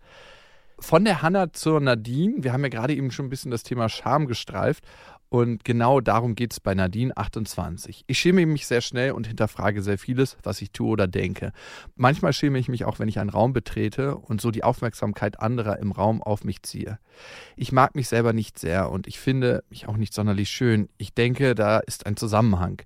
[0.79, 3.89] Von der Hanna zur Nadine, wir haben ja gerade eben schon ein bisschen das Thema
[3.89, 4.83] Scham gestreift.
[5.33, 8.03] Und genau darum geht es bei Nadine 28.
[8.05, 11.53] Ich schäme mich sehr schnell und hinterfrage sehr vieles, was ich tue oder denke.
[11.95, 15.79] Manchmal schäme ich mich auch, wenn ich einen Raum betrete und so die Aufmerksamkeit anderer
[15.79, 16.99] im Raum auf mich ziehe.
[17.55, 20.87] Ich mag mich selber nicht sehr und ich finde mich auch nicht sonderlich schön.
[20.99, 22.83] Ich denke, da ist ein Zusammenhang.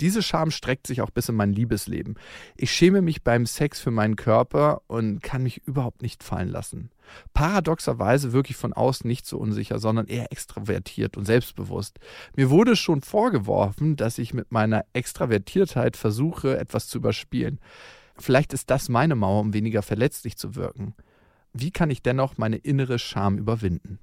[0.00, 2.16] Diese Scham streckt sich auch bis in mein Liebesleben.
[2.56, 6.90] Ich schäme mich beim Sex für meinen Körper und kann mich überhaupt nicht fallen lassen.
[7.32, 11.98] Paradoxerweise wirklich von außen nicht so unsicher, sondern eher extravertiert und selbstbewusst.
[12.36, 17.60] Mir wurde schon vorgeworfen, dass ich mit meiner Extravertiertheit versuche, etwas zu überspielen.
[18.16, 20.94] Vielleicht ist das meine Mauer, um weniger verletzlich zu wirken.
[21.52, 23.98] Wie kann ich dennoch meine innere Scham überwinden?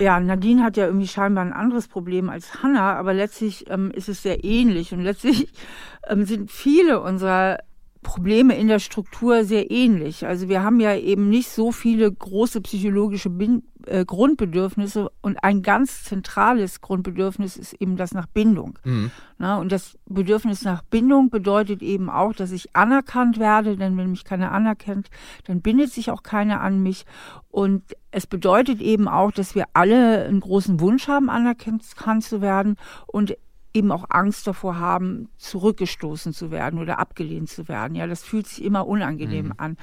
[0.00, 4.10] Ja, Nadine hat ja irgendwie scheinbar ein anderes Problem als Hannah, aber letztlich ähm, ist
[4.10, 5.48] es sehr ähnlich und letztlich
[6.08, 7.58] ähm, sind viele unserer
[8.02, 10.26] Probleme in der Struktur sehr ähnlich.
[10.26, 15.62] Also wir haben ja eben nicht so viele große psychologische Bin äh, Grundbedürfnisse und ein
[15.62, 18.78] ganz zentrales Grundbedürfnis ist eben das nach Bindung.
[18.84, 19.10] Mhm.
[19.38, 24.10] Na, und das Bedürfnis nach Bindung bedeutet eben auch, dass ich anerkannt werde, denn wenn
[24.10, 25.08] mich keiner anerkennt,
[25.44, 27.04] dann bindet sich auch keiner an mich.
[27.48, 31.82] Und es bedeutet eben auch, dass wir alle einen großen Wunsch haben, anerkannt
[32.22, 33.36] zu werden und
[33.76, 37.94] eben auch Angst davor haben, zurückgestoßen zu werden oder abgelehnt zu werden.
[37.94, 39.54] Ja, das fühlt sich immer unangenehm mhm.
[39.58, 39.76] an.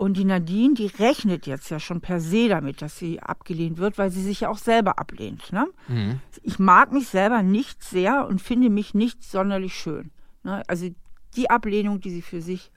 [0.00, 3.98] Und die Nadine, die rechnet jetzt ja schon per se damit, dass sie abgelehnt wird,
[3.98, 5.52] weil sie sich ja auch selber ablehnt.
[5.52, 5.66] Ne?
[5.88, 6.20] Mhm.
[6.42, 10.10] Ich mag mich selber nicht sehr und finde mich nicht sonderlich schön.
[10.42, 10.62] Ne?
[10.68, 10.88] Also
[11.36, 12.72] die Ablehnung, die sie für sich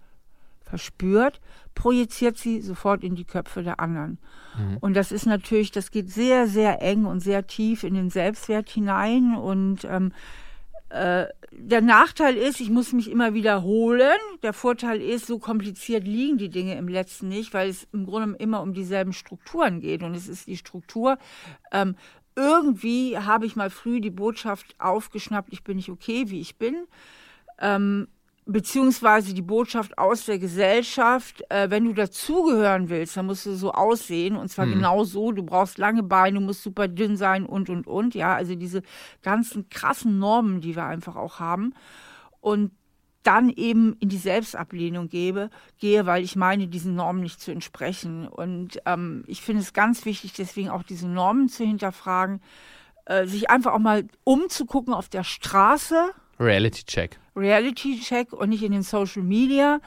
[0.63, 1.39] verspürt,
[1.75, 4.19] projiziert sie sofort in die Köpfe der anderen.
[4.57, 4.77] Mhm.
[4.81, 8.69] Und das ist natürlich, das geht sehr, sehr eng und sehr tief in den Selbstwert
[8.69, 10.11] hinein und ähm,
[10.93, 14.19] äh, der Nachteil ist, ich muss mich immer wiederholen.
[14.43, 18.37] Der Vorteil ist, so kompliziert liegen die Dinge im letzten nicht, weil es im Grunde
[18.37, 20.03] immer um dieselben Strukturen geht.
[20.03, 21.17] Und es ist die Struktur,
[21.71, 21.95] ähm,
[22.35, 26.85] irgendwie habe ich mal früh die Botschaft aufgeschnappt, ich bin nicht okay, wie ich bin.
[27.59, 28.07] Ähm,
[28.45, 33.71] beziehungsweise die Botschaft aus der Gesellschaft, äh, wenn du dazugehören willst, dann musst du so
[33.71, 34.73] aussehen und zwar Hm.
[34.73, 38.35] genau so, du brauchst lange Beine, du musst super dünn sein und und und, ja,
[38.35, 38.81] also diese
[39.21, 41.73] ganzen krassen Normen, die wir einfach auch haben
[42.41, 42.71] und
[43.23, 48.27] dann eben in die Selbstablehnung gebe, gehe, weil ich meine, diesen Normen nicht zu entsprechen.
[48.27, 52.41] Und ähm, ich finde es ganz wichtig, deswegen auch diese Normen zu hinterfragen,
[53.05, 57.19] äh, sich einfach auch mal umzugucken auf der Straße, Reality Check.
[57.35, 59.79] Reality-Check und nicht in den Social Media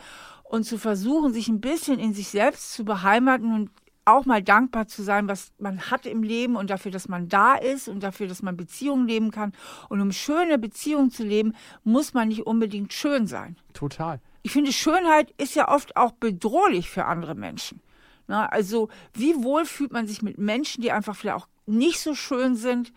[0.44, 3.70] und zu versuchen, sich ein bisschen in sich selbst zu beheimaten und
[4.04, 7.56] auch mal dankbar zu sein, was man hat im Leben und dafür, dass man da
[7.56, 9.52] ist und dafür, dass man Beziehungen leben kann.
[9.88, 13.56] Und um schöne Beziehungen zu leben, muss man nicht unbedingt schön sein.
[13.72, 14.20] Total.
[14.42, 17.80] Ich finde, Schönheit ist ja oft auch bedrohlich für andere Menschen.
[18.28, 22.14] Na, also, wie wohl fühlt man sich mit Menschen, die einfach vielleicht auch nicht so
[22.14, 22.92] schön sind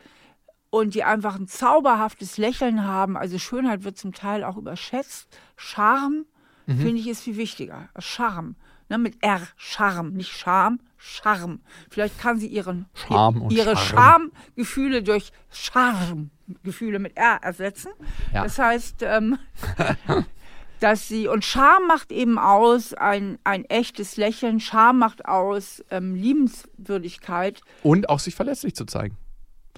[0.69, 3.17] und die einfach ein zauberhaftes Lächeln haben?
[3.17, 5.27] Also, Schönheit wird zum Teil auch überschätzt.
[5.55, 6.25] Charme,
[6.65, 7.89] finde ich, ist viel wichtiger.
[7.97, 8.55] Charme.
[8.89, 11.59] Ne, mit R, Charme, nicht Charme, Charme.
[11.91, 14.31] Vielleicht kann sie ihren, Charme und ihre Charme.
[14.55, 17.91] Charmegefühle durch Charmegefühle mit R ersetzen.
[18.33, 18.43] Ja.
[18.43, 19.37] Das heißt, ähm,
[20.79, 26.15] dass sie, und Charme macht eben aus, ein, ein echtes Lächeln, Charme macht aus, ähm,
[26.15, 27.61] Liebenswürdigkeit.
[27.83, 29.17] Und auch sich verletzlich zu zeigen.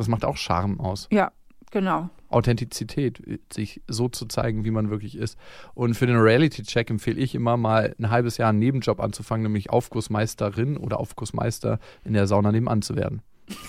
[0.02, 1.08] Das macht auch Charme aus.
[1.12, 1.32] Ja,
[1.70, 2.10] genau.
[2.30, 3.22] Authentizität,
[3.54, 5.38] sich so zu zeigen, wie man wirklich ist.
[5.74, 9.70] Und für den Reality-Check empfehle ich immer mal ein halbes Jahr einen Nebenjob anzufangen, nämlich
[9.70, 13.22] Aufgussmeisterin oder Aufgussmeister in der Sauna nebenan zu werden.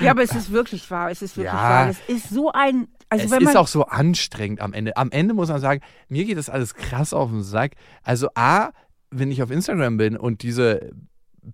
[0.00, 1.60] Ja, aber es ist wirklich wahr, es ist wirklich Ja.
[1.62, 1.88] wahr.
[1.88, 4.96] Es ist so ein, also es wenn man, ist auch so anstrengend am Ende.
[4.96, 7.72] Am Ende muss man sagen, mir geht das alles krass auf den Sack.
[8.02, 8.70] Also A,
[9.10, 10.92] wenn ich auf Instagram bin und diese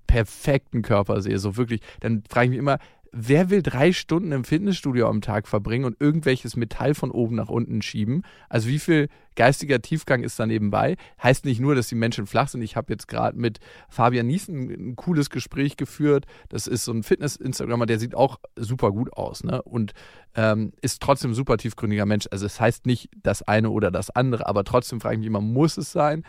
[0.07, 2.79] perfekten Körper sehe, so wirklich, dann frage ich mich immer,
[3.13, 7.49] wer will drei Stunden im Fitnessstudio am Tag verbringen und irgendwelches Metall von oben nach
[7.49, 8.23] unten schieben?
[8.49, 10.97] Also wie viel geistiger Tiefgang ist da nebenbei?
[11.23, 12.63] Heißt nicht nur, dass die Menschen flach sind.
[12.63, 16.27] Ich habe jetzt gerade mit Fabian Niesen ein cooles Gespräch geführt.
[16.49, 19.63] Das ist so ein Fitness-Instagrammer, der sieht auch super gut aus, ne?
[19.63, 19.93] Und
[20.35, 22.29] ähm, ist trotzdem super tiefgründiger Mensch.
[22.31, 25.41] Also es heißt nicht das eine oder das andere, aber trotzdem frage ich mich immer,
[25.41, 26.25] muss es sein?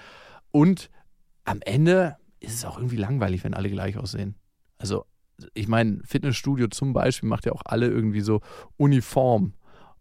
[0.52, 0.90] Und
[1.44, 4.36] am Ende ist es auch irgendwie langweilig, wenn alle gleich aussehen.
[4.78, 5.06] Also
[5.54, 8.42] ich meine, Fitnessstudio zum Beispiel macht ja auch alle irgendwie so
[8.78, 9.54] uniform.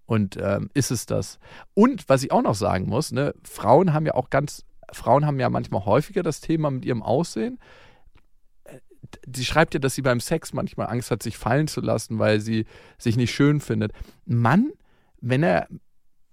[0.07, 1.38] Und ähm, ist es das?
[1.72, 5.38] Und was ich auch noch sagen muss, ne, Frauen haben ja auch ganz, Frauen haben
[5.38, 7.61] ja manchmal häufiger das Thema mit ihrem Aussehen.
[8.64, 8.79] Äh,
[9.33, 12.40] Sie schreibt ja, dass sie beim Sex manchmal Angst hat, sich fallen zu lassen, weil
[12.40, 12.66] sie
[12.98, 13.92] sich nicht schön findet.
[14.24, 14.72] Mann,
[15.20, 15.68] wenn er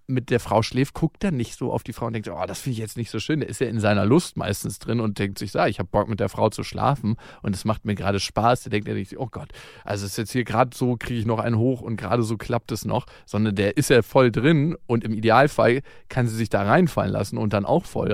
[0.07, 2.61] mit der Frau schläft, guckt er nicht so auf die Frau und denkt, oh, das
[2.61, 3.41] finde ich jetzt nicht so schön.
[3.41, 6.07] Der ist ja in seiner Lust meistens drin und denkt sich, ah, ich habe Bock
[6.07, 8.63] mit der Frau zu schlafen und es macht mir gerade Spaß.
[8.63, 9.49] Der denkt ja nicht, oh Gott,
[9.83, 12.71] also ist jetzt hier gerade so, kriege ich noch einen hoch und gerade so klappt
[12.71, 16.63] es noch, sondern der ist ja voll drin und im Idealfall kann sie sich da
[16.63, 18.13] reinfallen lassen und dann auch voll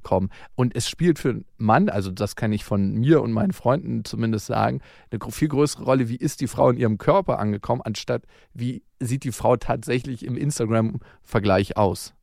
[0.00, 0.30] reinkommen.
[0.54, 4.04] Und es spielt für einen Mann, also das kann ich von mir und meinen Freunden
[4.04, 8.24] zumindest sagen, eine viel größere Rolle, wie ist die Frau in ihrem Körper angekommen, anstatt
[8.54, 12.14] wie sieht die Frau tatsächlich im Instagram-Vergleich aus.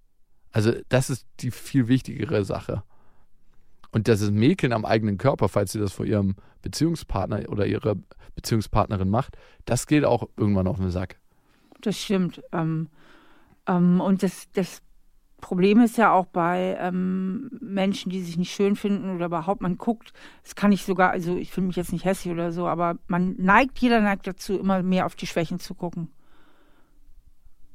[0.51, 2.83] Also das ist die viel wichtigere Sache.
[3.91, 7.95] Und das ist Mäkeln am eigenen Körper, falls sie das vor ihrem Beziehungspartner oder ihrer
[8.35, 11.17] Beziehungspartnerin macht, das geht auch irgendwann auf den Sack.
[11.81, 12.41] Das stimmt.
[12.51, 12.89] Ähm,
[13.67, 14.81] ähm, und das, das
[15.39, 19.78] Problem ist ja auch bei ähm, Menschen, die sich nicht schön finden oder überhaupt, man
[19.78, 20.12] guckt,
[20.43, 23.36] das kann ich sogar, also ich finde mich jetzt nicht hässlich oder so, aber man
[23.38, 26.10] neigt, jeder neigt dazu, immer mehr auf die Schwächen zu gucken.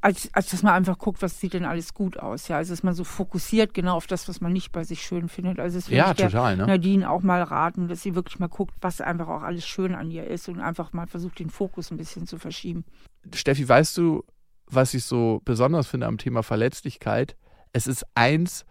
[0.00, 2.48] Als, als dass man einfach guckt, was sieht denn alles gut aus.
[2.48, 5.28] Ja, also dass man so fokussiert genau auf das, was man nicht bei sich schön
[5.28, 5.60] findet.
[5.60, 6.66] Also das würde Ja, total, ne?
[6.66, 10.10] Nadine auch mal raten, dass sie wirklich mal guckt, was einfach auch alles schön an
[10.10, 12.84] ihr ist und einfach mal versucht, den Fokus ein bisschen zu verschieben.
[13.32, 14.24] Steffi, weißt du,
[14.66, 17.36] was ich so besonders finde am Thema Verletzlichkeit?
[17.72, 18.64] Es ist eins,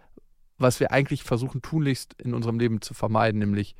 [0.58, 3.74] was wir eigentlich versuchen tunlichst in unserem Leben zu vermeiden, nämlich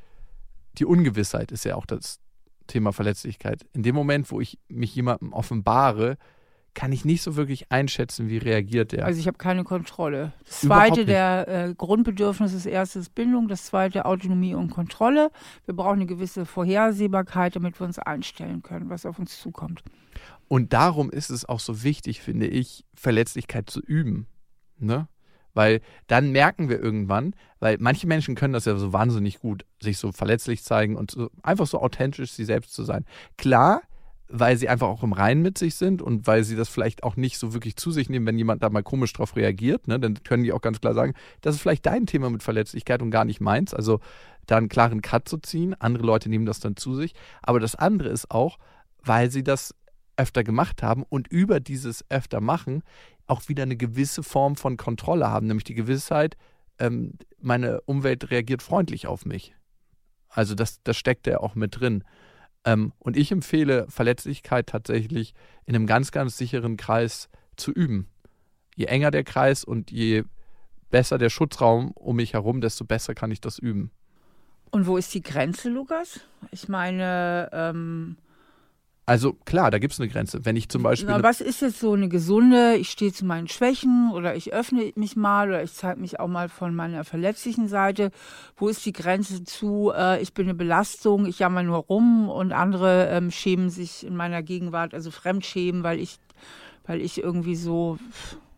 [0.77, 2.19] die Ungewissheit ist ja auch das
[2.67, 3.65] Thema Verletzlichkeit.
[3.73, 6.17] In dem Moment, wo ich mich jemandem offenbare,
[6.73, 9.05] kann ich nicht so wirklich einschätzen, wie reagiert der.
[9.05, 10.33] Also ich habe keine Kontrolle.
[10.45, 15.31] Das zweite der äh, Grundbedürfnis, das erste ist Bindung, das zweite Autonomie und Kontrolle.
[15.65, 19.83] Wir brauchen eine gewisse Vorhersehbarkeit, damit wir uns einstellen können, was auf uns zukommt.
[20.47, 24.27] Und darum ist es auch so wichtig, finde ich, Verletzlichkeit zu üben.
[24.79, 25.07] Ne?
[25.53, 29.97] Weil dann merken wir irgendwann, weil manche Menschen können das ja so wahnsinnig gut, sich
[29.97, 33.05] so verletzlich zeigen und so, einfach so authentisch sie selbst zu sein.
[33.37, 33.81] Klar,
[34.35, 37.15] weil sie einfach auch im Reinen mit sich sind und weil sie das vielleicht auch
[37.15, 39.99] nicht so wirklich zu sich nehmen, wenn jemand da mal komisch drauf reagiert, ne?
[39.99, 43.11] dann können die auch ganz klar sagen, das ist vielleicht dein Thema mit Verletzlichkeit und
[43.11, 43.75] gar nicht meins.
[43.75, 43.99] Also
[44.47, 45.75] da einen klaren Cut zu ziehen.
[45.79, 47.13] Andere Leute nehmen das dann zu sich.
[47.41, 48.57] Aber das andere ist auch,
[49.03, 49.75] weil sie das
[50.17, 52.83] öfter gemacht haben und über dieses öfter machen
[53.27, 56.35] auch wieder eine gewisse Form von Kontrolle haben, nämlich die Gewissheit,
[56.79, 59.55] ähm, meine Umwelt reagiert freundlich auf mich.
[60.29, 62.03] Also das, das steckt ja auch mit drin.
[62.65, 65.33] Ähm, und ich empfehle Verletzlichkeit tatsächlich
[65.65, 68.09] in einem ganz, ganz sicheren Kreis zu üben.
[68.75, 70.23] Je enger der Kreis und je
[70.89, 73.91] besser der Schutzraum um mich herum, desto besser kann ich das üben.
[74.71, 76.19] Und wo ist die Grenze, Lukas?
[76.51, 78.17] Ich meine, ähm
[79.05, 80.45] also klar, da gibt es eine Grenze.
[80.45, 81.09] Wenn ich zum Beispiel.
[81.09, 84.93] Na, was ist jetzt so eine gesunde, ich stehe zu meinen Schwächen oder ich öffne
[84.95, 88.11] mich mal oder ich zeige mich auch mal von meiner verletzlichen Seite.
[88.55, 92.53] Wo ist die Grenze zu, äh, ich bin eine Belastung, ich jammer nur rum und
[92.53, 96.17] andere ähm, schämen sich in meiner Gegenwart, also fremdschämen, weil ich,
[96.85, 97.99] weil ich irgendwie so,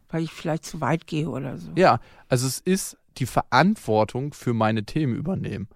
[0.10, 1.72] weil ich vielleicht zu weit gehe oder so.
[1.76, 5.68] Ja, also es ist die Verantwortung für meine Themen übernehmen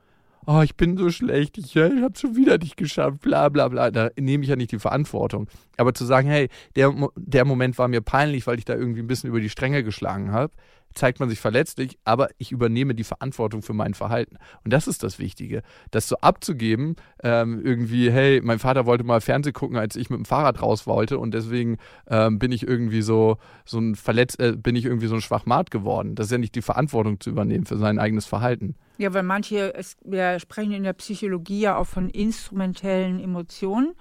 [0.49, 3.91] oh, ich bin so schlecht, ich, ich habe schon wieder nicht geschafft, bla bla bla.
[3.91, 5.47] Da nehme ich ja nicht die Verantwortung.
[5.77, 9.07] Aber zu sagen, hey, der, der Moment war mir peinlich, weil ich da irgendwie ein
[9.07, 10.51] bisschen über die Stränge geschlagen habe,
[10.93, 14.38] zeigt man sich verletzlich, aber ich übernehme die Verantwortung für mein Verhalten.
[14.63, 15.62] Und das ist das Wichtige.
[15.91, 20.17] Das so abzugeben, ähm, irgendwie, hey, mein Vater wollte mal Fernsehen gucken, als ich mit
[20.17, 24.54] dem Fahrrad raus wollte und deswegen ähm, bin ich irgendwie so, so ein Verletz, äh,
[24.56, 26.15] bin ich irgendwie so ein Schwachmat geworden.
[26.15, 28.75] Das ist ja nicht die Verantwortung zu übernehmen für sein eigenes Verhalten.
[28.97, 33.93] Ja, weil manche, es, wir sprechen in der Psychologie ja auch von instrumentellen Emotionen.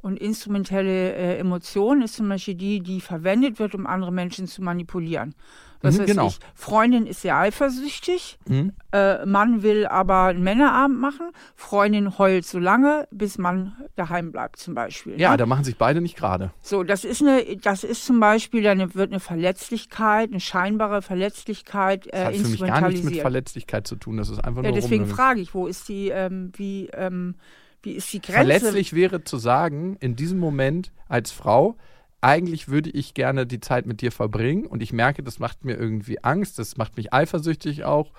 [0.00, 4.62] Und instrumentelle äh, Emotion ist zum Beispiel die, die verwendet wird, um andere Menschen zu
[4.62, 5.34] manipulieren.
[5.80, 6.26] Was mhm, genau.
[6.28, 8.72] ich, Freundin ist sehr eifersüchtig, mhm.
[8.92, 14.58] äh, Mann will aber einen Männerabend machen, Freundin heult so lange, bis Mann daheim bleibt
[14.58, 15.20] zum Beispiel.
[15.20, 15.36] Ja, ne?
[15.36, 16.50] da machen sich beide nicht gerade.
[16.62, 22.06] So, das ist eine, das ist zum Beispiel, dann wird eine Verletzlichkeit, eine scheinbare Verletzlichkeit
[22.08, 24.70] äh, das hat für mich gar nichts mit Verletzlichkeit zu tun, das ist einfach ja,
[24.70, 27.36] nur Deswegen frage ich, wo ist die, ähm, wie, ähm,
[27.82, 28.38] wie ist die Grenze?
[28.38, 31.76] Verletzlich wäre zu sagen, in diesem Moment als Frau,
[32.20, 35.76] eigentlich würde ich gerne die Zeit mit dir verbringen und ich merke, das macht mir
[35.76, 38.12] irgendwie Angst, das macht mich eifersüchtig auch,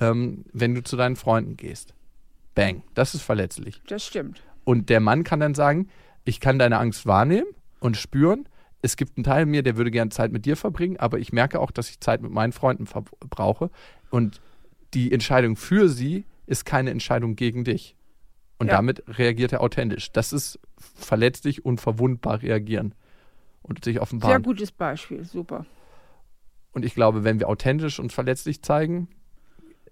[0.00, 1.94] ähm, wenn du zu deinen Freunden gehst.
[2.54, 3.80] Bang, das ist verletzlich.
[3.86, 4.42] Das stimmt.
[4.64, 5.88] Und der Mann kann dann sagen,
[6.24, 7.46] ich kann deine Angst wahrnehmen
[7.80, 8.48] und spüren.
[8.82, 11.32] Es gibt einen Teil in mir, der würde gerne Zeit mit dir verbringen, aber ich
[11.32, 12.86] merke auch, dass ich Zeit mit meinen Freunden
[13.30, 13.70] brauche.
[14.10, 14.40] Und
[14.94, 17.96] die Entscheidung für sie ist keine Entscheidung gegen dich.
[18.58, 18.74] Und ja.
[18.74, 20.12] damit reagiert er authentisch.
[20.12, 22.94] Das ist verletzlich und verwundbar reagieren
[23.64, 24.32] und sich offenbaren.
[24.32, 25.66] Sehr gutes Beispiel, super.
[26.72, 29.08] Und ich glaube, wenn wir authentisch und verletzlich zeigen,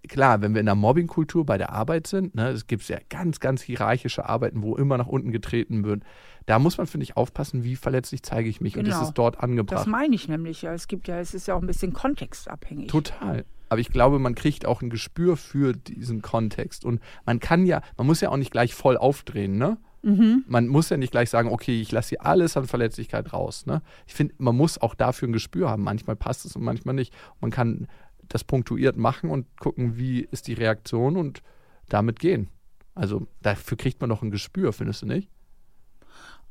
[0.09, 3.41] klar, wenn wir in der Mobbingkultur bei der Arbeit sind, ne, es gibt ja ganz,
[3.41, 6.03] ganz hierarchische Arbeiten, wo immer nach unten getreten wird.
[6.47, 8.75] Da muss man, finde ich, aufpassen, wie verletzlich zeige ich mich.
[8.75, 8.83] Genau.
[8.83, 9.09] Und das genau.
[9.09, 9.81] ist dort angebracht.
[9.81, 10.63] Das meine ich nämlich.
[10.63, 10.75] Ja.
[10.75, 12.89] Es gibt ja, es ist ja auch ein bisschen kontextabhängig.
[12.89, 13.45] Total.
[13.69, 16.85] Aber ich glaube, man kriegt auch ein Gespür für diesen Kontext.
[16.85, 19.79] Und man kann ja, man muss ja auch nicht gleich voll aufdrehen, ne?
[20.03, 20.45] Mhm.
[20.49, 23.67] Man muss ja nicht gleich sagen, okay, ich lasse hier alles an Verletzlichkeit raus.
[23.67, 23.83] Ne?
[24.07, 25.85] Ich finde, man muss auch dafür ein Gespür haben.
[25.85, 27.15] Manchmal passt es und manchmal nicht.
[27.41, 27.87] Man kann
[28.29, 31.43] das punktuiert machen und gucken, wie ist die Reaktion und
[31.89, 32.49] damit gehen.
[32.95, 35.31] Also dafür kriegt man doch ein Gespür, findest du nicht?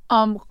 [0.10, 0.42] Um, ähm,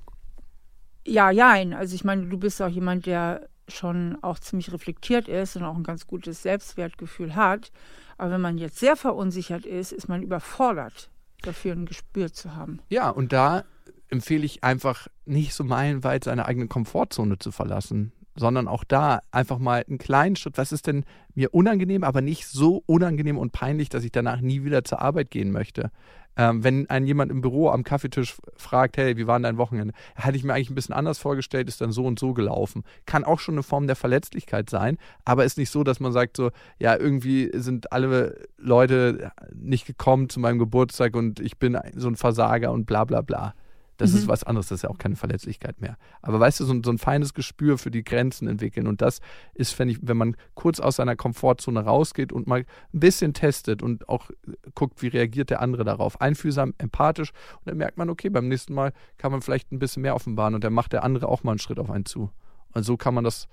[1.06, 1.52] ja, ja.
[1.76, 5.76] Also ich meine, du bist auch jemand, der schon auch ziemlich reflektiert ist und auch
[5.76, 7.72] ein ganz gutes Selbstwertgefühl hat.
[8.18, 12.80] Aber wenn man jetzt sehr verunsichert ist, ist man überfordert dafür ein Gespür zu haben.
[12.88, 13.64] Ja, und da
[14.08, 19.58] empfehle ich einfach nicht so meilenweit seine eigene Komfortzone zu verlassen, sondern auch da einfach
[19.58, 20.58] mal einen kleinen Schritt.
[20.58, 24.64] Was ist denn mir unangenehm, aber nicht so unangenehm und peinlich, dass ich danach nie
[24.64, 25.90] wieder zur Arbeit gehen möchte?
[26.36, 29.92] Ähm, wenn ein jemand im Büro am Kaffeetisch fragt, hey, wie war denn dein Wochenende?
[30.14, 32.84] Hatte ich mir eigentlich ein bisschen anders vorgestellt, ist dann so und so gelaufen.
[33.04, 36.36] Kann auch schon eine Form der Verletzlichkeit sein, aber ist nicht so, dass man sagt
[36.36, 42.08] so, ja, irgendwie sind alle Leute nicht gekommen zu meinem Geburtstag und ich bin so
[42.08, 43.54] ein Versager und bla bla bla.
[44.00, 44.18] Das mhm.
[44.18, 45.98] ist was anderes, das ist ja auch keine Verletzlichkeit mehr.
[46.22, 48.86] Aber weißt du, so, so ein feines Gespür für die Grenzen entwickeln.
[48.86, 49.20] Und das
[49.52, 53.82] ist, wenn ich, wenn man kurz aus seiner Komfortzone rausgeht und mal ein bisschen testet
[53.82, 54.30] und auch
[54.74, 56.20] guckt, wie reagiert der andere darauf.
[56.20, 57.32] Einfühlsam, empathisch.
[57.58, 60.54] Und dann merkt man, okay, beim nächsten Mal kann man vielleicht ein bisschen mehr offenbaren
[60.54, 62.30] und dann macht der andere auch mal einen Schritt auf einen zu.
[62.72, 63.48] Und so kann man das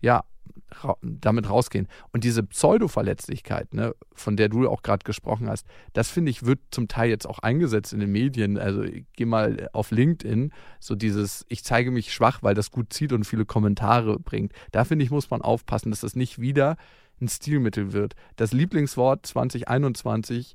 [0.00, 0.24] ja
[0.70, 1.88] ra damit rausgehen.
[2.12, 6.60] Und diese Pseudo-Verletzlichkeit, ne, von der du auch gerade gesprochen hast, das finde ich, wird
[6.70, 8.58] zum Teil jetzt auch eingesetzt in den Medien.
[8.58, 8.84] Also
[9.14, 13.24] geh mal auf LinkedIn, so dieses, ich zeige mich schwach, weil das gut zieht und
[13.24, 14.52] viele Kommentare bringt.
[14.72, 16.76] Da finde ich, muss man aufpassen, dass das nicht wieder
[17.20, 18.14] ein Stilmittel wird.
[18.36, 20.54] Das Lieblingswort 2021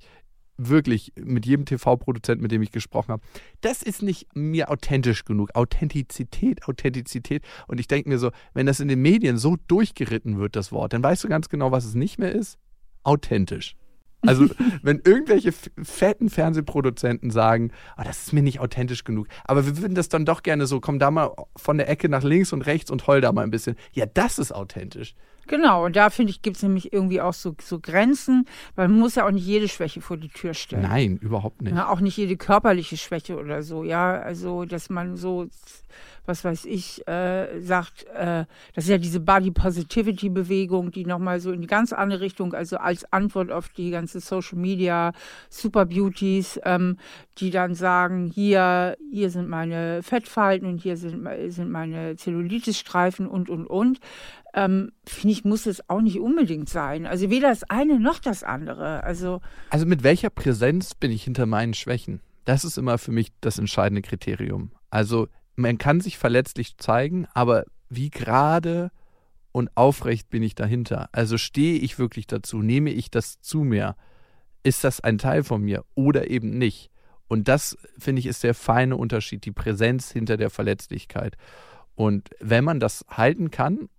[0.70, 3.24] wirklich mit jedem TV-Produzent, mit dem ich gesprochen habe,
[3.62, 5.56] das ist nicht mir authentisch genug.
[5.56, 7.44] Authentizität, Authentizität.
[7.68, 10.94] Und ich denke mir so, wenn das in den Medien so durchgeritten wird, das Wort,
[10.94, 12.58] dann weißt du ganz genau, was es nicht mehr ist.
[13.04, 13.76] Authentisch.
[14.26, 14.48] Also,
[14.82, 19.96] wenn irgendwelche fetten Fernsehproduzenten sagen, oh, das ist mir nicht authentisch genug, aber wir würden
[19.96, 22.90] das dann doch gerne so, komm da mal von der Ecke nach links und rechts
[22.90, 23.76] und heul da mal ein bisschen.
[23.92, 25.16] Ja, das ist authentisch.
[25.48, 29.00] Genau, und da finde ich, gibt es nämlich irgendwie auch so, so Grenzen, weil man
[29.00, 30.84] muss ja auch nicht jede Schwäche vor die Tür stellen.
[30.84, 31.76] Nein, überhaupt nicht.
[31.76, 34.20] Ja, auch nicht jede körperliche Schwäche oder so, ja.
[34.20, 35.48] Also, dass man so,
[36.26, 41.40] was weiß ich, äh, sagt, äh, das ist ja diese Body Positivity Bewegung, die nochmal
[41.40, 45.12] so in die ganz andere Richtung, also als Antwort auf die ganze Social Media
[45.50, 46.98] Super Beauties, ähm,
[47.38, 53.50] die dann sagen, hier, hier sind meine Fettfalten und hier sind, sind meine Zellulitis-Streifen und,
[53.50, 54.00] und, und
[54.54, 57.06] ähm, finde ich, muss es auch nicht unbedingt sein.
[57.06, 59.04] Also weder das eine noch das andere.
[59.04, 62.22] Also, also mit welcher Präsenz bin ich hinter meinen Schwächen?
[62.46, 64.72] Das ist immer für mich das entscheidende Kriterium.
[64.90, 68.92] Also man kann sich verletzlich zeigen, aber wie gerade
[69.52, 71.10] und aufrecht bin ich dahinter?
[71.12, 72.62] Also stehe ich wirklich dazu?
[72.62, 73.96] Nehme ich das zu mir?
[74.64, 76.90] Ist das ein Teil von mir oder eben nicht?
[77.28, 81.36] Und das, finde ich, ist der feine Unterschied, die Präsenz hinter der Verletzlichkeit.
[81.96, 83.90] Und wenn man das halten kann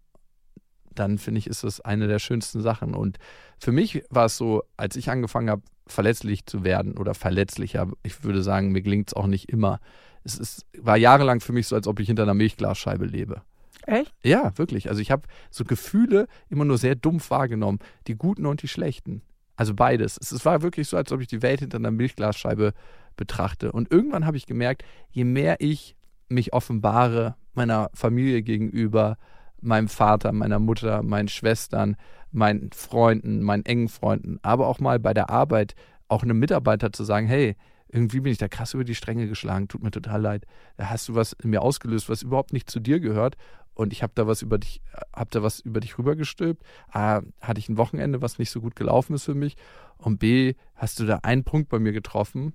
[0.94, 2.94] dann finde ich, ist das eine der schönsten Sachen.
[2.94, 3.18] Und
[3.58, 8.24] für mich war es so, als ich angefangen habe, verletzlich zu werden oder verletzlicher, ich
[8.24, 9.80] würde sagen, mir gelingt es auch nicht immer.
[10.24, 13.42] Es ist, war jahrelang für mich so, als ob ich hinter einer Milchglasscheibe lebe.
[13.86, 14.12] Echt?
[14.22, 14.88] Ja, wirklich.
[14.88, 19.22] Also ich habe so Gefühle immer nur sehr dumpf wahrgenommen, die guten und die schlechten.
[19.56, 20.18] Also beides.
[20.18, 22.72] Es war wirklich so, als ob ich die Welt hinter einer Milchglasscheibe
[23.16, 23.72] betrachte.
[23.72, 25.96] Und irgendwann habe ich gemerkt, je mehr ich
[26.28, 29.16] mich offenbare meiner Familie gegenüber,
[29.60, 31.96] meinem Vater, meiner Mutter, meinen Schwestern,
[32.32, 35.74] meinen Freunden, meinen engen Freunden, aber auch mal bei der Arbeit
[36.08, 37.56] auch einem Mitarbeiter zu sagen, hey,
[37.94, 40.46] irgendwie bin ich da krass über die Stränge geschlagen, tut mir total leid.
[40.76, 43.36] Da hast du was in mir ausgelöst, was überhaupt nicht zu dir gehört
[43.74, 44.82] und ich habe da was über dich,
[45.14, 46.64] habe da was über dich rübergestülpt.
[46.88, 49.56] A, hatte ich ein Wochenende, was nicht so gut gelaufen ist für mich
[49.96, 52.54] und B, hast du da einen Punkt bei mir getroffen,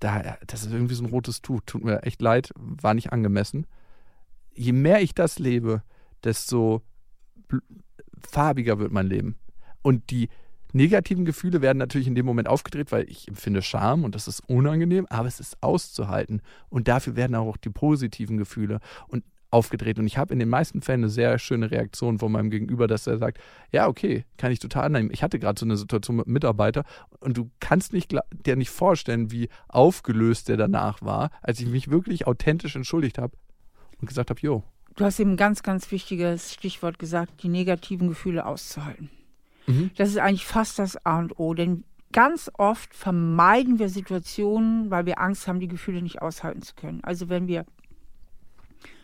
[0.00, 3.64] da, das ist irgendwie so ein rotes Tuch, tut mir echt leid, war nicht angemessen.
[4.54, 5.82] Je mehr ich das lebe,
[6.24, 6.82] desto
[8.20, 9.36] farbiger wird mein Leben.
[9.82, 10.28] Und die
[10.72, 14.40] negativen Gefühle werden natürlich in dem Moment aufgedreht, weil ich empfinde Scham und das ist
[14.48, 16.42] unangenehm, aber es ist auszuhalten.
[16.68, 19.98] Und dafür werden auch die positiven Gefühle und aufgedreht.
[19.98, 23.06] Und ich habe in den meisten Fällen eine sehr schöne Reaktion von meinem Gegenüber, dass
[23.06, 23.38] er sagt,
[23.72, 25.10] ja, okay, kann ich total annehmen.
[25.12, 26.84] Ich hatte gerade so eine Situation mit einem Mitarbeiter
[27.20, 28.14] und du kannst nicht,
[28.44, 33.36] dir nicht vorstellen, wie aufgelöst der danach war, als ich mich wirklich authentisch entschuldigt habe
[34.00, 34.64] und gesagt habe, jo,
[34.96, 39.10] Du hast eben ein ganz, ganz wichtiges Stichwort gesagt, die negativen Gefühle auszuhalten.
[39.68, 39.90] Mhm.
[39.96, 45.06] Das ist eigentlich fast das A und O, denn ganz oft vermeiden wir Situationen, weil
[45.06, 47.02] wir Angst haben, die Gefühle nicht aushalten zu können.
[47.04, 47.64] Also wenn wir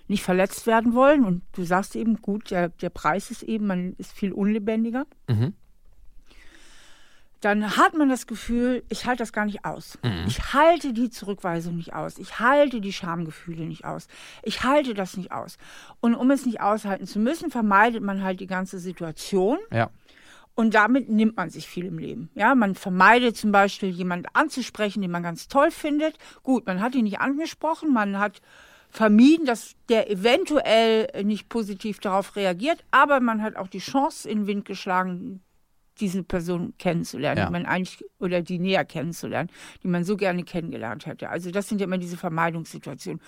[0.08, 3.94] nicht verletzt werden wollen und du sagst eben, gut, der, der Preis ist eben, man
[3.98, 5.06] ist viel unlebendiger.
[5.28, 5.54] Mhm
[7.44, 9.98] dann hat man das Gefühl, ich halte das gar nicht aus.
[10.02, 10.24] Mhm.
[10.26, 12.18] Ich halte die Zurückweisung nicht aus.
[12.18, 14.08] Ich halte die Schamgefühle nicht aus.
[14.42, 15.58] Ich halte das nicht aus.
[16.00, 19.58] Und um es nicht aushalten zu müssen, vermeidet man halt die ganze Situation.
[19.70, 19.90] Ja.
[20.54, 22.30] Und damit nimmt man sich viel im Leben.
[22.34, 26.16] Ja, man vermeidet zum Beispiel, jemanden anzusprechen, den man ganz toll findet.
[26.42, 28.40] Gut, man hat ihn nicht angesprochen, man hat
[28.88, 34.40] vermieden, dass der eventuell nicht positiv darauf reagiert, aber man hat auch die Chance in
[34.40, 35.42] den Wind geschlagen,
[36.00, 37.46] diese Person kennenzulernen, ja.
[37.46, 39.50] die man eigentlich oder die näher kennenzulernen,
[39.82, 41.28] die man so gerne kennengelernt hätte.
[41.28, 43.20] Also das sind ja immer diese Vermeidungssituationen.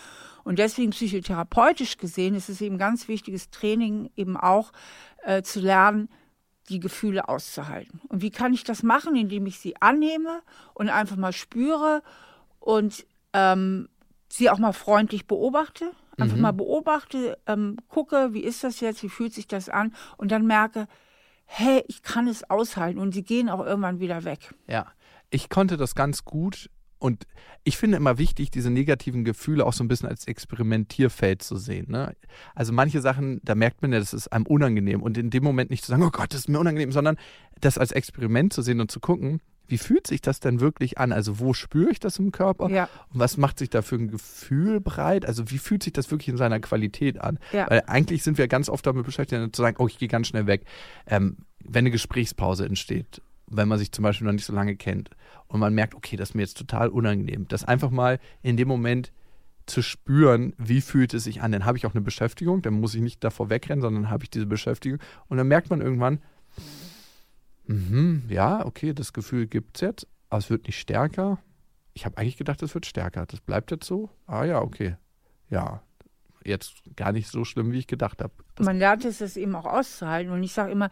[0.45, 4.73] Und deswegen psychotherapeutisch gesehen ist es eben ganz wichtiges Training eben auch
[5.25, 6.09] äh, zu lernen,
[6.69, 8.01] die Gefühle auszuhalten.
[8.09, 10.43] Und wie kann ich das machen, indem ich sie annehme
[10.75, 12.03] und einfach mal spüre
[12.61, 13.89] und ähm,
[14.29, 16.43] sie auch mal freundlich beobachte, einfach mhm.
[16.43, 20.47] mal beobachte, ähm, gucke, wie ist das jetzt, wie fühlt sich das an und dann
[20.47, 20.89] merke,
[21.45, 24.55] hey, ich kann es aushalten und sie gehen auch irgendwann wieder weg.
[24.67, 24.87] Ja,
[25.31, 27.27] ich konnte das ganz gut und
[27.65, 31.91] ich finde immer wichtig, diese negativen Gefühle auch so ein bisschen als Experimentierfeld zu sehen.
[31.91, 32.15] Ne?
[32.55, 35.71] Also manche Sachen, da merkt man ja, das ist einem unangenehm und in dem Moment
[35.71, 37.17] nicht zu sagen, oh Gott, das ist mir unangenehm, sondern
[37.61, 41.13] das als Experiment zu sehen und zu gucken, wie fühlt sich das denn wirklich an?
[41.13, 42.71] Also wo spüre ich das im Körper?
[42.71, 42.89] Ja.
[43.13, 45.27] Und was macht sich da für ein Gefühl breit?
[45.27, 47.39] Also wie fühlt sich das wirklich in seiner Qualität an?
[47.53, 47.69] Ja.
[47.69, 50.47] Weil eigentlich sind wir ganz oft damit beschäftigt, zu sagen, oh, ich gehe ganz schnell
[50.47, 50.65] weg.
[51.07, 55.11] Ähm, wenn eine Gesprächspause entsteht, wenn man sich zum Beispiel noch nicht so lange kennt
[55.47, 58.69] und man merkt, okay, das ist mir jetzt total unangenehm, das einfach mal in dem
[58.69, 59.13] Moment
[59.67, 61.51] zu spüren, wie fühlt es sich an.
[61.53, 64.31] Dann habe ich auch eine Beschäftigung, dann muss ich nicht davor wegrennen, sondern habe ich
[64.31, 66.21] diese Beschäftigung und dann merkt man irgendwann,
[67.67, 71.39] Mhm, ja, okay, das Gefühl gibt es jetzt, aber es wird nicht stärker.
[71.95, 73.27] Ich habe eigentlich gedacht, es wird stärker.
[73.27, 74.11] Das bleibt jetzt so?
[74.27, 74.97] Ah ja, okay.
[75.51, 75.83] Ja,
[76.45, 78.33] jetzt gar nicht so schlimm, wie ich gedacht habe.
[78.59, 80.33] Man lernt es, das eben auch auszuhalten.
[80.33, 80.91] Und ich sage immer,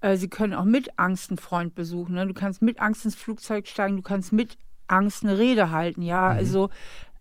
[0.00, 2.14] äh, Sie können auch mit Angst einen Freund besuchen.
[2.14, 2.26] Ne?
[2.26, 6.02] Du kannst mit Angst ins Flugzeug steigen, du kannst mit Angst eine Rede halten.
[6.02, 6.38] Ja, mhm.
[6.38, 6.70] also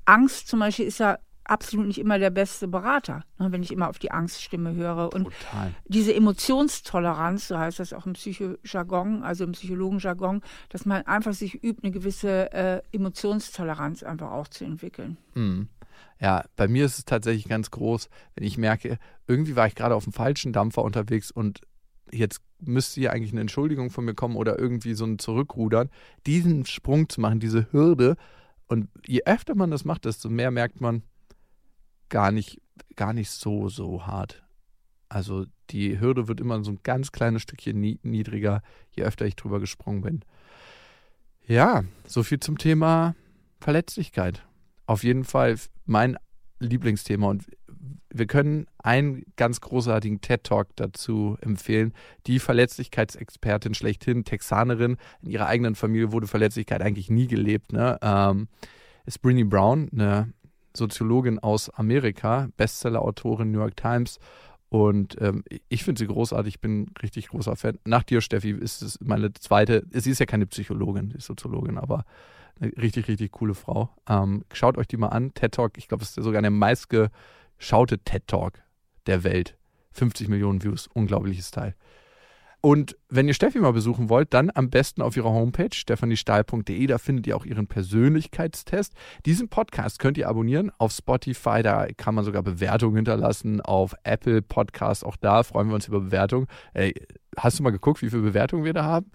[0.05, 3.89] Angst zum Beispiel ist ja absolut nicht immer der beste Berater, ne, wenn ich immer
[3.89, 5.13] auf die Angststimme höre.
[5.13, 5.73] Und Total.
[5.85, 11.63] diese Emotionstoleranz, so heißt das auch im Psychojargon, also im Psychologenjargon, dass man einfach sich
[11.63, 15.17] übt, eine gewisse äh, Emotionstoleranz einfach auch zu entwickeln.
[15.33, 15.67] Mhm.
[16.19, 19.95] Ja, bei mir ist es tatsächlich ganz groß, wenn ich merke, irgendwie war ich gerade
[19.95, 21.61] auf dem falschen Dampfer unterwegs und
[22.11, 25.89] jetzt müsste hier eigentlich eine Entschuldigung von mir kommen oder irgendwie so ein Zurückrudern,
[26.25, 28.15] diesen Sprung zu machen, diese Hürde.
[28.67, 31.03] Und je öfter man das macht, desto mehr merkt man,
[32.09, 32.61] gar nicht,
[32.95, 34.43] gar nicht so, so hart.
[35.09, 39.59] Also die Hürde wird immer so ein ganz kleines Stückchen niedriger, je öfter ich drüber
[39.59, 40.25] gesprungen bin.
[41.45, 43.15] Ja, so viel zum Thema
[43.59, 44.45] Verletzlichkeit.
[44.85, 46.17] Auf jeden Fall mein
[46.59, 47.45] Lieblingsthema und
[48.13, 51.93] wir können einen ganz großartigen TED-Talk dazu empfehlen.
[52.27, 57.73] Die Verletzlichkeitsexpertin schlechthin, Texanerin, in ihrer eigenen Familie wurde Verletzlichkeit eigentlich nie gelebt.
[57.73, 57.97] Ne?
[58.01, 58.47] Ähm,
[59.05, 60.31] ist Brinny Brown, eine
[60.75, 64.19] Soziologin aus Amerika, Bestseller-Autorin New York Times.
[64.69, 67.77] Und ähm, ich finde sie großartig, ich bin richtig großer Fan.
[67.85, 71.77] Nach dir, Steffi, ist es meine zweite, sie ist ja keine Psychologin, sie ist Soziologin,
[71.77, 72.05] aber
[72.61, 73.89] richtig, richtig coole Frau.
[74.07, 75.33] Ähm, schaut euch die mal an.
[75.33, 78.61] TED Talk, ich glaube, es ist sogar der meistgeschaute TED Talk
[79.07, 79.57] der Welt.
[79.91, 81.75] 50 Millionen Views, unglaubliches Teil.
[82.65, 86.87] Und wenn ihr Steffi mal besuchen wollt, dann am besten auf ihrer Homepage stephaniestahl.de.
[86.87, 88.93] Da findet ihr auch ihren Persönlichkeitstest.
[89.25, 91.61] Diesen Podcast könnt ihr abonnieren auf Spotify.
[91.61, 93.59] Da kann man sogar Bewertungen hinterlassen.
[93.59, 96.47] Auf Apple Podcasts, auch da freuen wir uns über Bewertungen.
[96.73, 96.93] Ey,
[97.35, 99.11] hast du mal geguckt, wie viele Bewertungen wir da haben?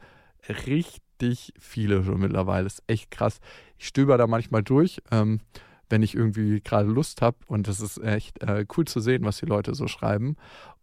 [0.67, 2.65] Richtig richtig viele schon mittlerweile.
[2.65, 3.41] Das ist echt krass.
[3.79, 5.41] Ich stöber da manchmal durch, ähm,
[5.89, 7.37] wenn ich irgendwie gerade Lust habe.
[7.47, 10.37] Und das ist echt äh, cool zu sehen, was die Leute so schreiben.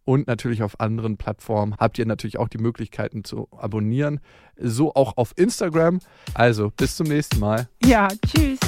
[0.04, 4.20] Und natürlich auf anderen Plattformen habt ihr natürlich auch die Möglichkeiten zu abonnieren.
[4.56, 6.00] So auch auf Instagram.
[6.34, 7.68] Also bis zum nächsten Mal.
[7.84, 8.58] Ja, tschüss.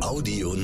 [0.00, 0.55] Audio